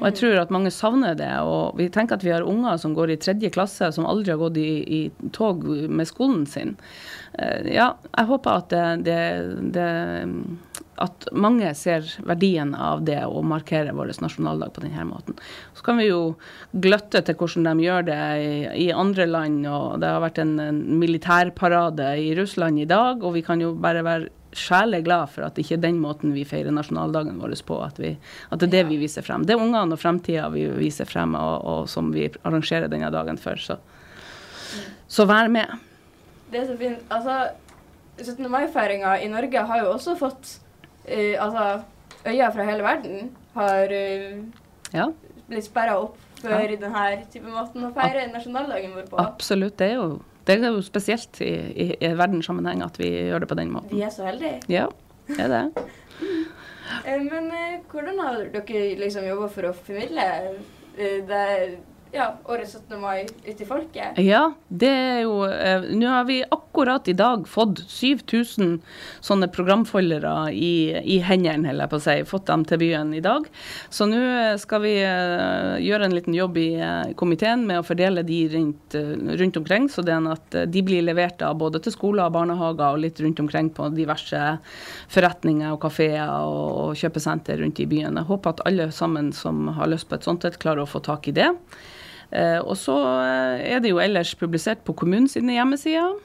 Og 0.00 0.08
jeg 0.08 0.18
tror 0.20 0.42
at 0.42 0.54
mange 0.54 0.72
savner 0.74 1.14
det. 1.18 1.30
Og 1.46 1.78
vi 1.78 1.88
tenker 1.94 2.18
at 2.18 2.26
vi 2.26 2.34
har 2.34 2.46
unger 2.46 2.80
som 2.82 2.96
går 2.98 3.14
i 3.14 3.20
tredje 3.22 3.52
klasse, 3.54 3.92
som 3.94 4.08
aldri 4.10 4.34
har 4.34 4.42
gått 4.42 4.58
i, 4.62 4.70
i 4.82 5.30
tog 5.34 5.62
med 5.66 6.10
skolen 6.10 6.44
sin. 6.50 6.74
Eh, 7.32 7.74
ja, 7.74 7.92
jeg 8.16 8.30
håper 8.30 8.62
at 8.62 8.72
det, 8.72 8.86
det, 9.08 9.20
det 9.74 9.88
at 10.98 11.28
mange 11.32 11.70
ser 11.78 12.06
verdien 12.26 12.72
av 12.74 13.04
det 13.06 13.20
å 13.26 13.42
markere 13.46 13.94
vår 13.96 14.12
nasjonaldag 14.22 14.72
på 14.74 14.82
denne 14.84 15.04
måten. 15.08 15.36
Så 15.76 15.84
kan 15.86 16.00
vi 16.00 16.08
jo 16.08 16.22
gløtte 16.72 17.22
til 17.24 17.38
hvordan 17.38 17.68
de 17.68 17.86
gjør 17.86 18.08
det 18.08 18.18
i, 18.42 18.54
i 18.86 18.88
andre 18.92 19.28
land, 19.28 19.62
og 19.70 20.00
det 20.02 20.10
har 20.10 20.24
vært 20.24 20.42
en, 20.42 20.56
en 20.62 20.80
militærparade 20.98 22.10
i 22.22 22.32
Russland 22.38 22.82
i 22.82 22.88
dag, 22.88 23.22
og 23.22 23.36
vi 23.38 23.44
kan 23.46 23.62
jo 23.62 23.74
bare 23.78 24.04
være 24.06 24.34
sjæle 24.58 25.02
glad 25.04 25.28
for 25.30 25.44
at 25.44 25.54
det 25.54 25.66
ikke 25.66 25.76
er 25.76 25.82
den 25.84 25.98
måten 26.00 26.32
vi 26.34 26.46
feirer 26.48 26.72
nasjonaldagen 26.74 27.36
vår 27.38 27.54
på, 27.68 27.78
at, 27.84 27.98
vi, 28.00 28.14
at 28.48 28.60
det 28.60 28.70
er 28.70 28.76
det 28.78 28.86
vi 28.90 29.02
viser 29.02 29.26
frem. 29.26 29.44
Det 29.46 29.54
er 29.54 29.62
ungene 29.62 29.94
og 29.94 30.00
fremtida 30.00 30.48
vi 30.54 30.66
viser 30.78 31.08
frem, 31.08 31.36
og, 31.38 31.56
og 31.68 31.90
som 31.92 32.10
vi 32.14 32.30
arrangerer 32.42 32.90
denne 32.90 33.12
dagen 33.14 33.38
for. 33.40 33.60
Så, 33.60 33.78
så 35.08 35.28
vær 35.28 35.52
med. 35.52 35.87
Det 36.52 36.64
så 36.68 36.76
fint. 36.80 37.02
Altså, 37.12 37.38
17. 38.22 38.48
mai-feiringa 38.50 39.18
i 39.22 39.28
Norge 39.30 39.64
har 39.70 39.82
jo 39.82 39.92
også 39.92 40.16
fått 40.18 40.54
uh, 41.08 41.34
Altså, 41.44 41.66
øyne 42.26 42.48
fra 42.54 42.64
hele 42.68 42.86
verden 42.86 43.30
har 43.54 43.92
uh, 43.92 44.40
Ja. 44.94 45.10
blitt 45.48 45.68
sperra 45.68 45.98
opp 46.00 46.16
for 46.38 46.54
denne 46.70 47.04
type 47.32 47.50
måten 47.50 47.84
å 47.88 47.92
feire 47.96 48.26
nasjonaldagen 48.32 48.94
vår 48.94 49.08
på. 49.10 49.18
Absolutt. 49.20 49.76
Det 49.80 49.90
er 49.90 49.94
jo, 49.98 50.20
det 50.46 50.58
er 50.58 50.68
jo 50.70 50.82
spesielt 50.86 51.40
i, 51.42 51.50
i, 51.72 51.86
i 51.98 52.12
verdenssammenheng 52.16 52.84
at 52.86 52.98
vi 53.00 53.10
gjør 53.10 53.42
det 53.44 53.48
på 53.50 53.58
den 53.58 53.72
måten. 53.74 53.90
Vi 53.90 54.04
er 54.06 54.12
så 54.14 54.28
heldige. 54.28 54.60
Ja, 54.70 54.86
det 55.28 55.40
er 55.48 55.54
det. 55.56 55.64
Eh, 57.04 57.20
men 57.20 57.50
hvordan 57.92 58.16
har 58.24 58.46
dere 58.48 58.78
liksom 58.96 59.26
jobba 59.26 59.50
for 59.52 59.68
å 59.68 59.74
formidle 59.76 60.24
det, 61.28 61.76
ja, 62.12 62.28
årets 62.44 62.72
17. 62.72 63.00
mai 63.00 63.26
ute 63.44 63.62
i 63.62 63.66
folket? 63.66 64.18
Ja, 64.22 64.52
det 64.68 64.88
er 64.88 65.20
jo 65.26 65.42
eh, 65.44 65.84
Nå 65.92 66.08
har 66.08 66.24
vi 66.28 66.40
akkurat 66.44 67.08
i 67.08 67.14
dag 67.16 67.44
fått 67.48 67.82
7000 67.90 68.78
sånne 69.24 69.48
programfoldere 69.52 70.52
i, 70.54 70.94
i 71.02 71.18
hendene, 71.24 71.68
holder 71.68 71.84
jeg 71.84 71.92
på 71.92 71.98
å 71.98 72.04
si. 72.04 72.16
Fått 72.28 72.46
dem 72.48 72.64
til 72.68 72.80
byen 72.82 73.12
i 73.16 73.22
dag. 73.24 73.48
Så 73.92 74.08
nå 74.08 74.20
eh, 74.20 74.54
skal 74.60 74.82
vi 74.84 74.94
eh, 75.02 75.74
gjøre 75.84 76.08
en 76.08 76.16
liten 76.16 76.36
jobb 76.36 76.56
i 76.60 76.68
eh, 76.76 77.12
komiteen 77.18 77.66
med 77.68 77.82
å 77.82 77.86
fordele 77.86 78.24
de 78.26 78.40
rundt, 78.54 78.96
eh, 78.98 79.12
rundt 79.42 79.60
omkring, 79.60 79.90
så 79.92 80.04
er 80.06 80.30
at 80.32 80.58
eh, 80.58 80.68
de 80.70 80.84
blir 80.86 81.04
levert 81.06 81.44
av 81.44 81.58
både 81.60 81.82
til 81.84 81.94
skoler 81.94 82.28
og 82.28 82.38
barnehager 82.38 82.94
og 82.94 83.04
litt 83.04 83.20
rundt 83.24 83.42
omkring 83.44 83.70
på 83.74 83.90
diverse 83.96 84.46
forretninger 85.12 85.74
og 85.74 85.82
kafeer 85.84 86.32
og, 86.38 86.66
og 86.88 86.98
kjøpesenter 86.98 87.60
rundt 87.62 87.84
i 87.84 87.88
byen. 87.90 88.16
Jeg 88.16 88.30
håper 88.32 88.56
at 88.56 88.66
alle 88.68 88.90
sammen 88.94 89.32
som 89.36 89.68
har 89.76 89.92
lyst 89.92 90.08
på 90.08 90.18
et 90.18 90.26
sånt 90.26 90.48
et, 90.48 90.60
klarer 90.62 90.84
å 90.86 90.90
få 90.90 91.04
tak 91.04 91.28
i 91.28 91.36
det. 91.36 91.52
Eh, 92.30 92.58
og 92.60 92.76
så 92.76 92.96
eh, 93.22 93.68
er 93.72 93.80
det 93.80 93.92
jo 93.92 94.00
ellers 94.02 94.34
publisert 94.36 94.84
på 94.84 94.94
kommunens 94.98 95.36
hjemmesider. 95.38 96.18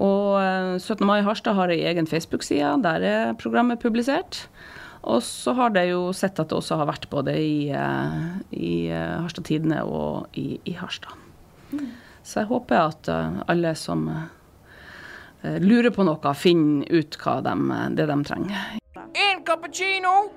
Og 0.00 0.40
eh, 0.40 0.76
17. 0.78 1.04
mai 1.06 1.20
Harstad 1.26 1.58
har 1.58 1.72
ei 1.72 1.82
egen 1.90 2.08
Facebook-side, 2.08 2.78
der 2.84 3.06
er 3.06 3.38
programmet 3.40 3.82
publisert. 3.82 4.46
Og 5.02 5.22
så 5.24 5.54
har 5.56 5.72
det 5.72 5.86
jo 5.90 6.10
sett 6.12 6.38
at 6.40 6.50
det 6.50 6.58
også 6.58 6.76
har 6.76 6.88
vært 6.90 7.08
både 7.12 7.34
i, 7.40 7.70
eh, 7.72 8.26
i 8.52 8.74
eh, 8.92 9.16
Harstad 9.20 9.48
Tidende 9.48 9.82
og 9.84 10.28
i, 10.36 10.60
i 10.64 10.76
Harstad. 10.76 11.16
Så 12.22 12.42
jeg 12.42 12.50
håper 12.50 12.82
at 12.82 13.08
eh, 13.08 13.40
alle 13.48 13.74
som 13.78 14.06
eh, 14.12 15.56
lurer 15.60 15.90
på 15.94 16.04
noe, 16.04 16.34
finner 16.36 16.84
ut 16.92 17.16
hva 17.22 17.40
de, 17.44 17.56
det 17.96 18.08
de 18.12 18.18
trenger. 18.28 18.76
En 19.14 19.44
cappuccino. 19.44 20.30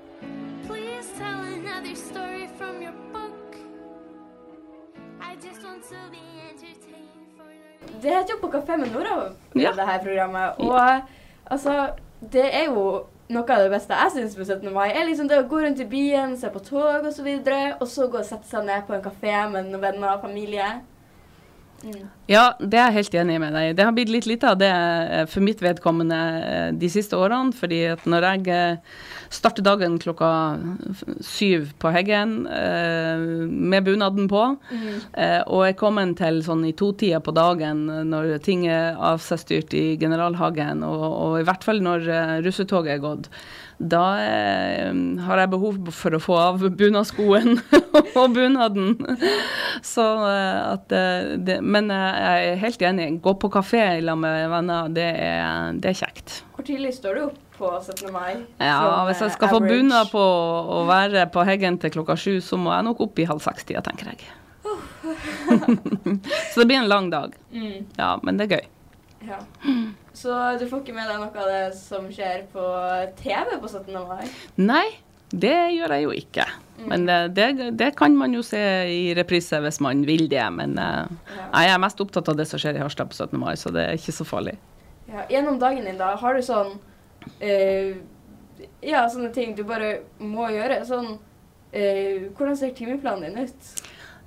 Please 0.64 1.12
tell 1.18 1.44
another 1.44 1.94
story 1.94 2.33
Det 8.02 8.10
heter 8.10 8.34
jo 8.34 8.38
På 8.40 8.50
kafé 8.52 8.76
med 8.76 8.92
Nora, 8.92 9.32
Ja. 9.54 9.72
det 9.72 9.86
her 9.86 9.98
programmet. 10.02 10.58
Og 10.58 11.02
altså, 11.50 11.90
det 12.32 12.44
er 12.54 12.64
jo 12.64 13.04
noe 13.28 13.42
av 13.56 13.62
det 13.64 13.70
beste 13.72 13.96
jeg 13.96 14.12
syns 14.12 14.36
med 14.36 14.46
17. 14.46 14.72
mai. 14.72 14.90
er 14.90 15.06
liksom 15.08 15.28
det 15.28 15.38
å 15.40 15.48
gå 15.48 15.62
rundt 15.62 15.80
i 15.80 15.84
byen, 15.88 16.36
se 16.36 16.48
på 16.52 16.60
tog 16.64 16.82
osv., 16.82 17.06
og, 17.06 17.12
så 17.12 17.22
videre, 17.22 17.76
og 17.80 17.88
så 17.88 18.08
gå 18.08 18.18
og 18.18 18.24
sette 18.28 18.48
seg 18.48 18.66
ned 18.66 18.86
på 18.86 18.94
en 18.94 19.02
kafé 19.04 19.50
med 19.50 19.70
noen 19.70 19.80
venner 19.82 20.16
og 20.16 20.20
familie. 20.20 20.66
Mm. 21.84 22.04
Ja, 22.30 22.44
det 22.56 22.78
er 22.78 22.88
jeg 22.88 22.96
helt 22.96 23.16
enig 23.20 23.34
med 23.42 23.52
deg. 23.52 23.74
Det 23.76 23.84
har 23.84 23.92
blitt 23.92 24.12
litt 24.12 24.28
lite 24.28 24.48
av 24.54 24.60
det 24.60 24.70
eh, 24.70 25.24
for 25.28 25.44
mitt 25.44 25.60
vedkommende 25.60 26.20
eh, 26.40 26.68
de 26.80 26.88
siste 26.88 27.18
årene. 27.18 27.52
fordi 27.52 27.82
at 27.92 28.06
når 28.08 28.26
jeg 28.30 28.54
eh, 28.54 28.94
starter 29.34 29.66
dagen 29.66 29.98
klokka 30.00 30.30
syv 31.20 31.72
på 31.82 31.90
Heggen 31.92 32.44
med 32.44 33.84
bunaden 33.84 34.28
på, 34.30 34.42
mm. 34.70 35.00
og 35.50 35.64
er 35.66 35.74
kommet 35.74 36.14
til 36.20 36.38
sånn 36.46 36.62
i 36.68 36.74
totida 36.76 37.18
på 37.24 37.34
dagen 37.34 37.82
når 38.06 38.36
ting 38.46 38.68
er 38.70 38.94
avsestyrt 38.94 39.74
i 39.74 39.96
Generalhagen, 39.98 40.84
og, 40.86 41.02
og 41.02 41.40
i 41.40 41.46
hvert 41.48 41.66
fall 41.66 41.82
når 41.82 42.06
russetoget 42.46 42.94
er 42.94 43.02
gått, 43.02 43.26
da 43.78 44.02
eh, 44.22 44.90
har 45.26 45.40
jeg 45.42 45.50
behov 45.50 45.78
for 45.94 46.14
å 46.14 46.20
få 46.22 46.36
av 46.38 46.62
bunadskoen 46.78 47.56
og 48.20 48.34
bunaden. 48.36 48.94
Så 49.84 50.04
eh, 50.28 50.60
at 50.74 50.94
eh, 50.94 51.32
det, 51.42 51.58
Men 51.64 51.90
jeg 51.90 52.52
er 52.52 52.60
helt 52.62 52.84
enig. 52.86 53.08
Gå 53.24 53.34
på 53.42 53.50
kafé 53.52 53.82
sammen 53.98 54.22
med 54.28 54.50
venner, 54.52 54.92
det 54.94 55.08
er, 55.26 55.72
det 55.82 55.90
er 55.92 55.98
kjekt. 56.04 56.38
Hvor 56.54 56.66
tidlig 56.68 56.94
står 56.96 57.18
du 57.18 57.24
opp 57.26 57.40
på 57.58 57.70
17. 57.80 58.08
mai? 58.14 58.32
Ja, 58.62 59.04
hvis 59.08 59.20
jeg 59.22 59.34
skal 59.34 59.36
skal 59.36 59.52
få 59.52 59.60
average? 59.62 59.82
bunad 59.82 60.10
på 60.14 60.22
å 60.78 60.80
være 60.88 61.26
på 61.34 61.44
Heggen 61.46 61.78
til 61.82 61.92
klokka 61.94 62.16
sju, 62.18 62.38
så 62.42 62.58
må 62.58 62.72
jeg 62.74 62.86
nok 62.88 63.02
opp 63.08 63.20
i 63.22 63.28
halv 63.30 63.42
seks-tida, 63.44 63.82
tenker 63.86 64.10
jeg. 64.14 64.24
så 66.54 66.60
det 66.62 66.66
blir 66.66 66.78
en 66.80 66.88
lang 66.88 67.10
dag. 67.12 67.34
Mm, 67.52 67.84
Ja, 67.98 68.14
men 68.22 68.38
det 68.38 68.48
er 68.48 68.56
gøy. 68.56 68.64
Ja. 69.28 69.38
Så 70.14 70.34
du 70.60 70.66
får 70.70 70.82
ikke 70.84 70.94
med 70.94 71.08
deg 71.10 71.18
noe 71.18 71.42
av 71.42 71.48
det 71.50 71.62
som 71.78 72.04
skjer 72.12 72.44
på 72.52 72.64
TV 73.18 73.56
på 73.62 73.70
17. 73.70 73.96
mai? 74.08 74.28
Nei, 74.62 74.84
det 75.34 75.54
gjør 75.74 75.94
jeg 75.96 76.04
jo 76.06 76.12
ikke. 76.14 76.44
Men 76.86 77.08
eh, 77.10 77.26
det, 77.34 77.48
det 77.78 77.88
kan 77.98 78.14
man 78.18 78.34
jo 78.36 78.42
se 78.46 78.60
i 78.90 79.14
reprise 79.18 79.58
hvis 79.64 79.80
man 79.82 80.04
vil 80.06 80.28
det. 80.30 80.44
Men 80.54 80.78
eh, 80.78 81.04
Ja. 81.34 81.48
jeg 81.64 81.74
er 81.74 81.82
mest 81.82 82.00
opptatt 82.04 82.28
av 82.30 82.38
det 82.38 82.46
som 82.50 82.60
skjer 82.62 82.78
i 82.78 82.82
Harstad 82.84 83.10
på 83.10 83.16
17. 83.18 83.38
mai, 83.40 83.54
så 83.58 83.72
det 83.74 83.88
er 83.88 83.98
ikke 83.98 84.14
så 84.14 84.26
farlig. 84.28 84.56
Ja, 85.10 85.26
gjennom 85.30 85.58
dagen 85.60 85.84
din, 85.84 85.98
da, 86.00 86.14
har 86.16 86.34
du 86.38 86.42
sånn 86.46 86.76
eh, 87.40 87.96
Ja, 88.84 89.04
sånne 89.10 89.32
ting 89.34 89.54
du 89.58 89.64
bare 89.66 89.96
må 90.22 90.46
gjøre. 90.54 90.78
Sånn 90.88 91.16
eh, 91.72 92.30
Hvordan 92.36 92.56
ser 92.56 92.72
timeplanen 92.76 93.34
din 93.34 93.44
ut? 93.48 93.84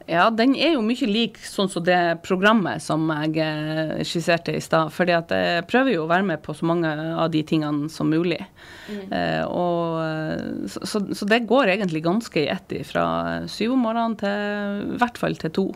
Ja, 0.07 0.29
den 0.31 0.53
er 0.55 0.77
jo 0.77 0.83
mye 0.85 1.07
lik 1.09 1.37
sånn 1.43 1.67
som 1.67 1.83
det 1.83 2.21
programmet 2.23 2.79
som 2.83 3.09
jeg 3.11 3.41
eh, 3.43 3.97
skisserte 4.07 4.53
i 4.55 4.61
stad. 4.63 4.93
fordi 4.95 5.11
at 5.17 5.33
jeg 5.35 5.65
prøver 5.67 5.97
jo 5.97 6.05
å 6.05 6.11
være 6.11 6.23
med 6.29 6.39
på 6.45 6.55
så 6.55 6.67
mange 6.69 6.87
av 6.87 7.27
de 7.33 7.41
tingene 7.43 7.89
som 7.91 8.07
mulig. 8.07 8.39
Eh, 8.87 9.43
og, 9.43 9.99
eh, 10.05 10.69
så, 10.71 10.85
så, 10.87 11.01
så 11.11 11.27
det 11.27 11.43
går 11.49 11.73
egentlig 11.73 12.05
ganske 12.07 12.39
i 12.39 12.47
ett 12.53 12.71
fra 12.87 13.03
syv 13.51 13.75
om 13.75 13.83
morgenen 13.83 14.15
til 14.21 14.95
i 14.95 15.01
hvert 15.01 15.19
fall 15.19 15.35
til 15.43 15.53
to. 15.59 15.67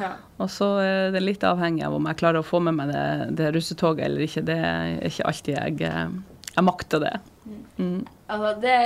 Ja. 0.00 0.14
Og 0.42 0.50
så 0.50 0.70
er 0.82 1.12
det 1.14 1.22
litt 1.22 1.44
avhengig 1.46 1.84
av 1.86 1.94
om 1.96 2.08
jeg 2.10 2.18
klarer 2.20 2.40
å 2.40 2.46
få 2.46 2.60
med 2.64 2.76
meg 2.78 2.90
det, 2.90 3.04
det 3.38 3.52
russetoget 3.54 4.08
eller 4.08 4.24
ikke. 4.24 4.44
Det 4.48 4.56
er 4.56 4.96
ikke 5.10 5.28
alltid 5.30 5.54
jeg, 5.56 5.92
eh, 5.92 6.48
jeg 6.48 6.66
makter 6.66 7.04
det. 7.04 7.14
Mm. 7.76 8.02
Altså, 8.32 8.56
det, 8.64 8.76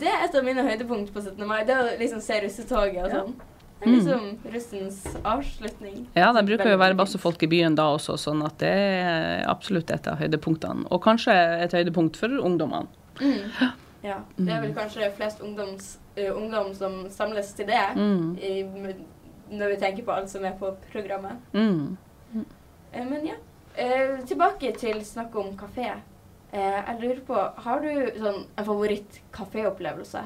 det 0.00 0.08
er 0.14 0.24
et 0.24 0.40
av 0.40 0.46
mine 0.46 0.64
høydepunkt 0.64 1.12
på 1.14 1.26
17. 1.26 1.42
mai. 1.48 1.60
Det 1.68 1.76
å 1.76 1.86
liksom 2.00 2.22
se 2.24 2.42
russetoget 2.46 3.04
og 3.04 3.16
Ja. 3.18 3.28
Det 3.78 3.86
er 3.86 3.92
liksom 3.94 4.52
russens 4.52 5.04
avslutning. 5.22 6.06
Ja, 6.16 6.32
det 6.34 6.42
bruker 6.48 6.72
jo 6.72 6.78
å 6.78 6.80
være 6.80 6.96
bassefolk 6.98 7.42
i 7.46 7.48
byen 7.50 7.76
da 7.78 7.84
også, 7.94 8.16
sånn 8.18 8.42
at 8.46 8.58
det 8.58 8.72
er 8.74 9.44
absolutt 9.46 9.90
et 9.94 10.08
av 10.10 10.18
høydepunktene. 10.18 10.88
Og 10.90 11.02
kanskje 11.04 11.34
et 11.62 11.76
høydepunkt 11.76 12.18
for 12.18 12.28
ungdommene. 12.42 12.88
Mm. 13.20 13.46
Ja. 14.02 14.18
Det 14.36 14.50
er 14.54 14.60
vel 14.62 14.74
kanskje 14.74 15.12
flest 15.14 15.40
ungdoms, 15.42 15.98
uh, 16.18 16.28
ungdom 16.34 16.74
som 16.74 17.08
samles 17.10 17.52
til 17.54 17.66
det, 17.66 17.84
Mm. 17.94 18.36
i, 18.38 18.62
når 19.50 19.74
vi 19.74 19.76
tenker 19.76 20.04
på 20.04 20.12
alt 20.14 20.30
som 20.30 20.44
er 20.44 20.52
på 20.58 20.72
programmet. 20.92 21.38
Mm. 21.52 21.96
Eh, 22.92 23.04
men 23.04 23.26
ja. 23.26 23.34
Uh, 23.78 24.24
tilbake 24.26 24.72
til 24.78 25.04
snakk 25.04 25.34
om 25.36 25.56
kafé. 25.56 25.92
Eh, 26.52 26.82
jeg 26.86 27.00
lurer 27.00 27.20
på, 27.26 27.34
har 27.62 27.80
du 27.80 27.90
sånn 28.18 28.46
en 28.56 28.64
favoritt-kaféopplevelse? 28.64 30.22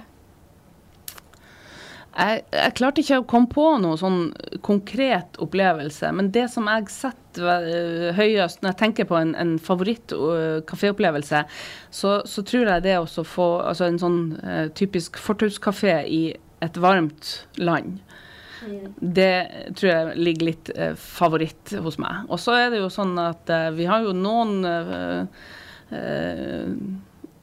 Jeg, 2.13 2.43
jeg 2.53 2.75
klarte 2.77 3.01
ikke 3.01 3.21
å 3.23 3.27
komme 3.29 3.49
på 3.53 3.65
noe 3.81 3.97
sånn 4.01 4.21
konkret 4.65 5.39
opplevelse, 5.41 6.11
men 6.13 6.29
det 6.35 6.45
som 6.53 6.69
jeg 6.69 6.91
setter 6.93 7.65
øh, 7.73 8.09
høyest 8.19 8.61
når 8.61 8.75
jeg 8.75 8.81
tenker 8.83 9.09
på 9.09 9.17
en, 9.17 9.33
en 9.41 9.55
favoritt-kaféopplevelse, 9.63 11.45
så, 11.89 12.15
så 12.29 12.45
tror 12.49 12.75
jeg 12.75 12.85
det 12.85 12.99
å 13.01 13.25
få 13.25 13.49
altså 13.65 13.89
en 13.89 14.01
sånn 14.03 14.21
uh, 14.43 14.67
typisk 14.77 15.17
fortauskafé 15.21 16.03
i 16.05 16.25
et 16.63 16.77
varmt 16.79 17.39
land. 17.57 18.03
Det 18.97 19.75
tror 19.77 19.89
jeg 19.91 20.19
ligger 20.23 20.49
litt 20.53 20.71
eh, 20.77 20.93
favoritt 20.99 21.75
hos 21.83 21.99
meg. 22.03 22.29
Og 22.31 22.41
så 22.41 22.55
er 22.59 22.71
det 22.73 22.83
jo 22.83 22.91
sånn 22.93 23.17
at 23.21 23.51
eh, 23.51 23.71
vi 23.75 23.89
har 23.91 24.05
jo 24.07 24.15
noen 24.17 24.53
eh, 24.69 25.47
eh, 25.99 26.69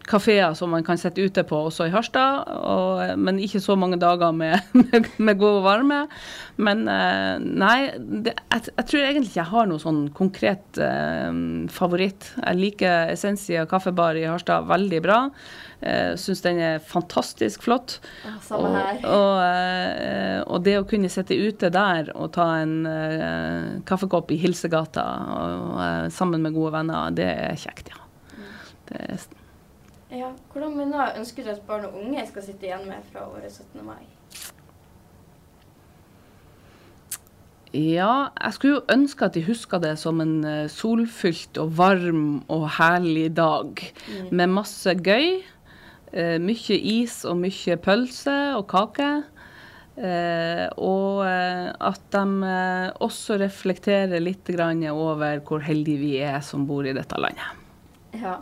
kafeer 0.09 0.55
som 0.57 0.73
man 0.73 0.85
kan 0.85 0.99
sitte 0.99 1.23
ute 1.23 1.43
på 1.47 1.61
også 1.69 1.87
i 1.89 1.93
Harstad, 1.93 2.49
og, 2.57 3.03
eh, 3.05 3.15
men 3.19 3.41
ikke 3.41 3.61
så 3.63 3.77
mange 3.79 3.99
dager 4.01 4.33
med, 4.35 4.59
med, 4.81 5.09
med 5.17 5.39
god 5.41 5.61
varme. 5.65 6.01
Men 6.59 6.85
eh, 6.91 7.37
nei, 7.39 7.77
det, 7.97 8.35
jeg, 8.35 8.67
jeg 8.73 8.89
tror 8.91 9.05
egentlig 9.05 9.31
ikke 9.31 9.41
jeg 9.41 9.53
har 9.53 9.69
noe 9.69 9.83
sånn 9.83 10.03
konkret 10.17 10.81
eh, 10.83 11.31
favoritt. 11.73 12.31
Jeg 12.41 12.59
liker 12.59 13.15
Essensia 13.15 13.65
kaffebar 13.69 14.19
i 14.19 14.27
Harstad 14.27 14.69
veldig 14.69 15.03
bra. 15.05 15.23
Jeg 15.79 16.17
Syns 16.19 16.41
den 16.43 16.57
er 16.59 16.81
fantastisk 16.83 17.63
flott. 17.63 17.99
samme 18.43 18.67
og, 18.67 18.75
her. 18.75 18.99
Og, 19.07 19.35
eh, 19.45 20.41
og 20.43 20.63
det 20.65 20.75
å 20.79 20.87
kunne 20.87 21.11
sitte 21.11 21.37
ute 21.39 21.71
der 21.71 22.11
og 22.15 22.33
ta 22.35 22.49
en 22.59 22.75
eh, 22.89 23.79
kaffekopp 23.87 24.33
i 24.35 24.39
Hilsegata 24.41 25.05
og, 25.37 25.79
eh, 25.85 26.05
sammen 26.11 26.43
med 26.43 26.57
gode 26.57 26.75
venner, 26.75 27.15
det 27.15 27.29
er 27.31 27.59
kjekt, 27.59 27.93
ja. 27.93 28.05
Det 28.89 29.05
er, 29.05 29.27
Ja, 30.09 30.31
Hvordan 30.51 30.77
minner 30.77 31.13
ønsker 31.19 31.45
du 31.45 31.51
at 31.53 31.61
barn 31.67 31.85
og 31.85 31.99
unge 32.01 32.23
skal 32.25 32.45
sitte 32.45 32.65
igjen 32.65 32.87
med 32.89 33.05
fra 33.11 33.27
året 33.29 33.51
17. 33.51 33.85
mai? 33.85 34.01
ja, 37.73 38.31
jeg 38.33 38.53
skulle 38.55 38.79
jo 38.79 38.85
ønske 38.89 39.27
at 39.27 39.35
de 39.37 39.43
huska 39.45 39.77
det 39.77 39.91
som 40.01 40.21
en 40.23 40.39
eh, 40.47 40.69
solfylt 40.73 41.59
og 41.61 41.75
varm 41.77 42.41
og 42.49 42.65
herlig 42.79 43.27
dag 43.37 43.83
med 44.31 44.49
masse 44.49 44.95
gøy. 45.05 45.43
Eh, 46.09 46.39
mye 46.41 46.77
is 46.79 47.21
og 47.29 47.37
mye 47.43 47.77
pølse 47.77 48.37
og 48.57 48.65
kake. 48.73 49.11
Eh, 49.99 50.65
og 50.81 51.25
eh, 51.27 51.69
at 51.69 52.05
de 52.15 52.25
eh, 52.49 52.89
også 53.05 53.37
reflekterer 53.41 54.23
litt 54.23 54.49
grann 54.49 54.81
over 54.89 55.41
hvor 55.45 55.61
heldige 55.61 56.01
vi 56.01 56.13
er 56.23 56.39
som 56.45 56.65
bor 56.65 56.87
i 56.87 56.95
dette 56.97 57.21
landet. 57.21 57.59
Ja. 58.17 58.39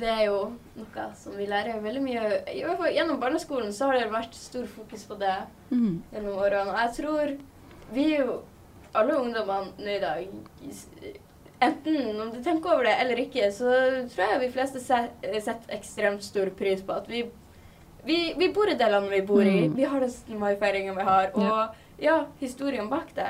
Det 0.00 0.08
er 0.08 0.22
jo 0.26 0.36
noe 0.80 1.06
som 1.18 1.34
vi 1.36 1.46
lærer 1.50 1.80
veldig 1.84 2.00
mye 2.02 2.20
i 2.54 2.62
hvert 2.64 2.78
fall 2.80 2.94
Gjennom 2.94 3.18
barneskolen 3.20 3.72
så 3.76 3.90
har 3.90 3.98
det 4.00 4.10
vært 4.12 4.34
stor 4.38 4.64
fokus 4.70 5.02
på 5.08 5.18
det 5.20 5.34
gjennom 5.70 6.38
årene. 6.40 6.70
Og 6.72 6.78
jeg 6.78 6.94
tror 7.00 7.34
vi 7.92 8.04
er 8.14 8.22
jo 8.24 8.38
alle 8.96 9.18
ungdommene 9.20 9.74
nå 9.78 9.90
i 9.96 10.00
dag 10.02 11.18
Enten 11.60 12.20
om 12.22 12.30
du 12.32 12.38
tenker 12.42 12.72
over 12.72 12.86
det 12.88 12.94
eller 13.02 13.18
ikke, 13.20 13.50
så 13.52 13.68
tror 14.14 14.22
jeg 14.30 14.40
vi 14.40 14.52
fleste 14.54 14.80
se- 14.80 15.40
setter 15.44 15.74
ekstremt 15.76 16.24
stor 16.24 16.48
pris 16.56 16.80
på 16.88 16.94
at 16.96 17.08
vi, 17.10 17.20
vi, 18.08 18.16
vi 18.40 18.48
bor 18.56 18.70
i 18.72 18.78
det 18.80 18.88
landet 18.88 19.12
vi 19.12 19.20
bor 19.28 19.42
i. 19.44 19.66
Mm. 19.68 19.74
Vi 19.76 19.84
har 19.84 20.00
den 20.00 20.08
17. 20.14 20.38
mai-feiringa 20.40 20.94
vi 20.96 21.04
har, 21.04 21.28
og 21.36 22.00
ja, 22.00 22.14
historien 22.40 22.88
bak 22.88 23.12
det. 23.18 23.28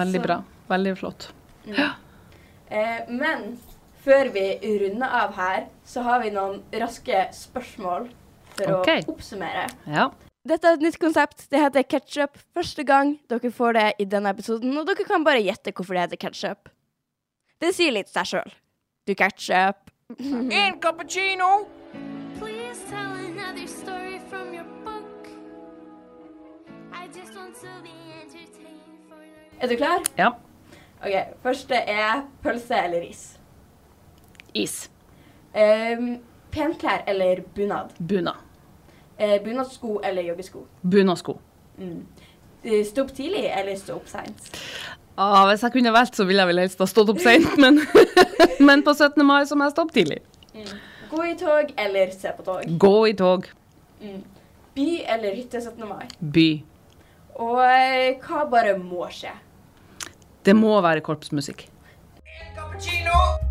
Veldig 0.00 0.18
Så- 0.20 0.26
bra. 0.26 0.40
Veldig 0.72 0.96
flott. 0.98 1.28
Eh, 1.70 2.98
men 3.08 3.58
før 4.04 4.30
vi 4.34 4.46
runder 4.80 5.20
av 5.20 5.36
her, 5.36 5.68
så 5.84 6.02
har 6.06 6.22
vi 6.24 6.32
noen 6.34 6.60
raske 6.80 7.26
spørsmål 7.36 8.08
for 8.56 8.80
okay. 8.80 9.04
å 9.04 9.14
oppsummere. 9.14 9.68
Ja. 9.90 10.10
Dette 10.48 10.70
er 10.70 10.78
et 10.78 10.84
nytt 10.84 10.96
konsept. 11.00 11.44
Det 11.52 11.60
heter 11.60 11.84
ketchup. 11.84 12.38
Første 12.56 12.84
gang 12.88 13.18
dere 13.28 13.50
får 13.52 13.76
det 13.76 13.86
i 14.00 14.06
denne 14.08 14.32
episoden, 14.32 14.72
og 14.80 14.88
dere 14.88 15.04
kan 15.08 15.24
bare 15.26 15.42
gjette 15.44 15.74
hvorfor 15.76 15.96
det 15.96 16.06
heter 16.06 16.22
ketchup. 16.28 16.70
Det 17.60 17.74
sier 17.76 17.92
litt 17.92 18.08
seg 18.08 18.28
sjøl. 18.34 18.54
Du 19.06 19.14
ketchup. 19.14 19.90
En 20.60 20.80
cappuccino. 20.80 21.66
Please 22.40 22.80
tell 22.88 23.12
another 23.28 23.66
story 23.68 24.18
from 24.30 24.54
your 24.54 24.64
book. 24.82 25.28
I 26.90 27.06
just 27.06 27.36
want 27.36 27.54
to 27.60 27.68
be 27.84 27.92
entertained 28.16 29.04
for 29.08 29.20
Er 29.60 29.68
du 29.68 29.76
klar? 29.76 30.00
ja. 30.16 30.32
OK. 31.04 31.36
Første 31.42 31.74
er 31.74 32.24
pølse 32.42 32.74
eller 32.74 33.00
ris. 33.00 33.39
Is. 34.54 34.90
Um, 35.54 36.18
penklær 36.50 37.04
eller 37.10 37.42
bunad. 37.54 37.94
Bunad. 37.98 38.46
Eh, 39.18 39.42
bunadsko 39.44 40.00
eller 40.04 40.22
joggesko. 40.22 40.64
Bunadsko. 40.80 41.36
Mm. 41.78 42.06
Stå 42.86 43.04
opp 43.04 43.12
tidlig 43.16 43.44
eller 43.52 43.76
stå 43.76 43.98
opp 43.98 44.08
seint. 44.08 44.50
Ah, 45.20 45.44
hvis 45.48 45.62
jeg 45.64 45.74
kunne 45.74 45.92
valgt, 45.92 46.16
så 46.16 46.24
ville 46.24 46.40
jeg 46.40 46.48
vel 46.48 46.62
helst 46.62 46.80
ha 46.80 46.86
stått 46.88 47.12
opp 47.12 47.20
seint, 47.20 47.56
men, 47.62 47.82
men 48.60 48.84
på 48.86 48.94
17. 48.96 49.20
mai 49.26 49.42
så 49.48 49.58
må 49.58 49.68
jeg 49.68 49.74
stå 49.74 49.84
opp 49.84 49.92
tidlig. 49.96 50.22
Gå 51.10 51.24
i 51.26 51.34
tog 51.36 51.74
eller 51.76 52.14
se 52.14 52.32
på 52.36 52.46
tog. 52.46 52.72
Gå 52.80 52.94
i 53.10 53.14
tog. 53.18 53.48
By 54.74 54.88
eller 55.16 55.36
hytte 55.36 55.60
17. 55.60 55.84
mai. 55.88 56.08
By. 56.20 56.48
Og 57.40 57.60
eh, 57.66 58.16
hva 58.24 58.46
bare 58.48 58.76
må 58.80 59.08
skje? 59.12 59.34
Det 60.46 60.56
må 60.56 60.72
være 60.80 61.04
korpsmusikk. 61.04 61.68
En 62.24 62.56
cappuccino. 62.56 63.49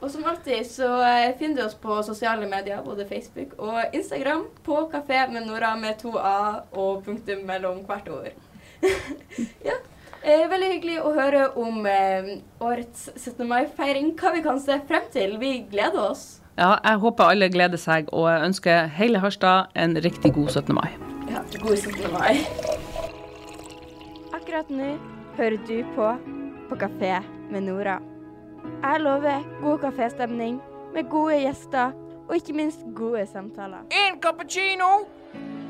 Og 0.00 0.10
som 0.12 0.24
alltid 0.28 0.66
så 0.68 0.88
eh, 1.02 1.32
finner 1.38 1.62
du 1.62 1.66
oss 1.66 1.76
på 1.80 1.96
sosiale 2.04 2.46
medier, 2.48 2.82
både 2.84 3.06
Facebook 3.08 3.54
og 3.58 3.94
Instagram, 3.96 4.44
på 4.64 4.82
Kafé 4.92 5.24
med 5.32 5.46
Nora 5.48 5.72
med 5.80 5.98
to 6.02 6.12
A 6.20 6.62
og 6.72 7.04
punktum 7.06 7.46
mellom 7.48 7.80
hvert 7.88 8.10
ord. 8.12 8.32
ja. 9.68 9.78
Eh, 10.26 10.44
veldig 10.50 10.68
hyggelig 10.72 10.96
å 11.06 11.12
høre 11.16 11.46
om 11.60 11.86
eh, 11.88 12.32
årets 12.60 13.08
17. 13.14 13.44
mai-feiring. 13.48 14.12
Hva 14.20 14.34
vi 14.34 14.42
kan 14.44 14.60
se 14.60 14.80
frem 14.88 15.06
til. 15.14 15.36
Vi 15.40 15.52
gleder 15.70 16.10
oss. 16.10 16.26
Ja, 16.56 16.74
jeg 16.82 17.00
håper 17.04 17.32
alle 17.32 17.48
gleder 17.52 17.80
seg, 17.80 18.08
og 18.16 18.28
jeg 18.30 18.48
ønsker 18.48 18.90
hele 18.96 19.20
Harstad 19.20 19.72
en 19.76 19.96
riktig 20.04 20.32
god 20.36 20.50
17. 20.50 20.74
mai. 20.76 20.88
Ja, 21.30 21.44
god 21.62 21.76
17. 21.76 22.10
mai. 22.12 22.42
Akkurat 24.36 24.68
nå 24.72 24.96
hører 25.36 25.60
du 25.68 25.78
på 25.96 26.10
på 26.66 26.80
Kafé 26.80 27.20
med 27.52 27.68
Nora. 27.68 28.00
Jeg 28.82 29.00
lover 29.00 29.42
god 29.62 29.78
kaféstemning 29.78 30.62
med 30.94 31.10
gode 31.10 31.40
gjester 31.40 31.92
og 32.28 32.34
ikke 32.34 32.52
minst 32.52 32.78
gode 32.96 33.26
samtaler. 33.26 33.82
En 33.90 34.20
cappuccino. 34.22 35.06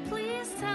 Please 0.09 0.67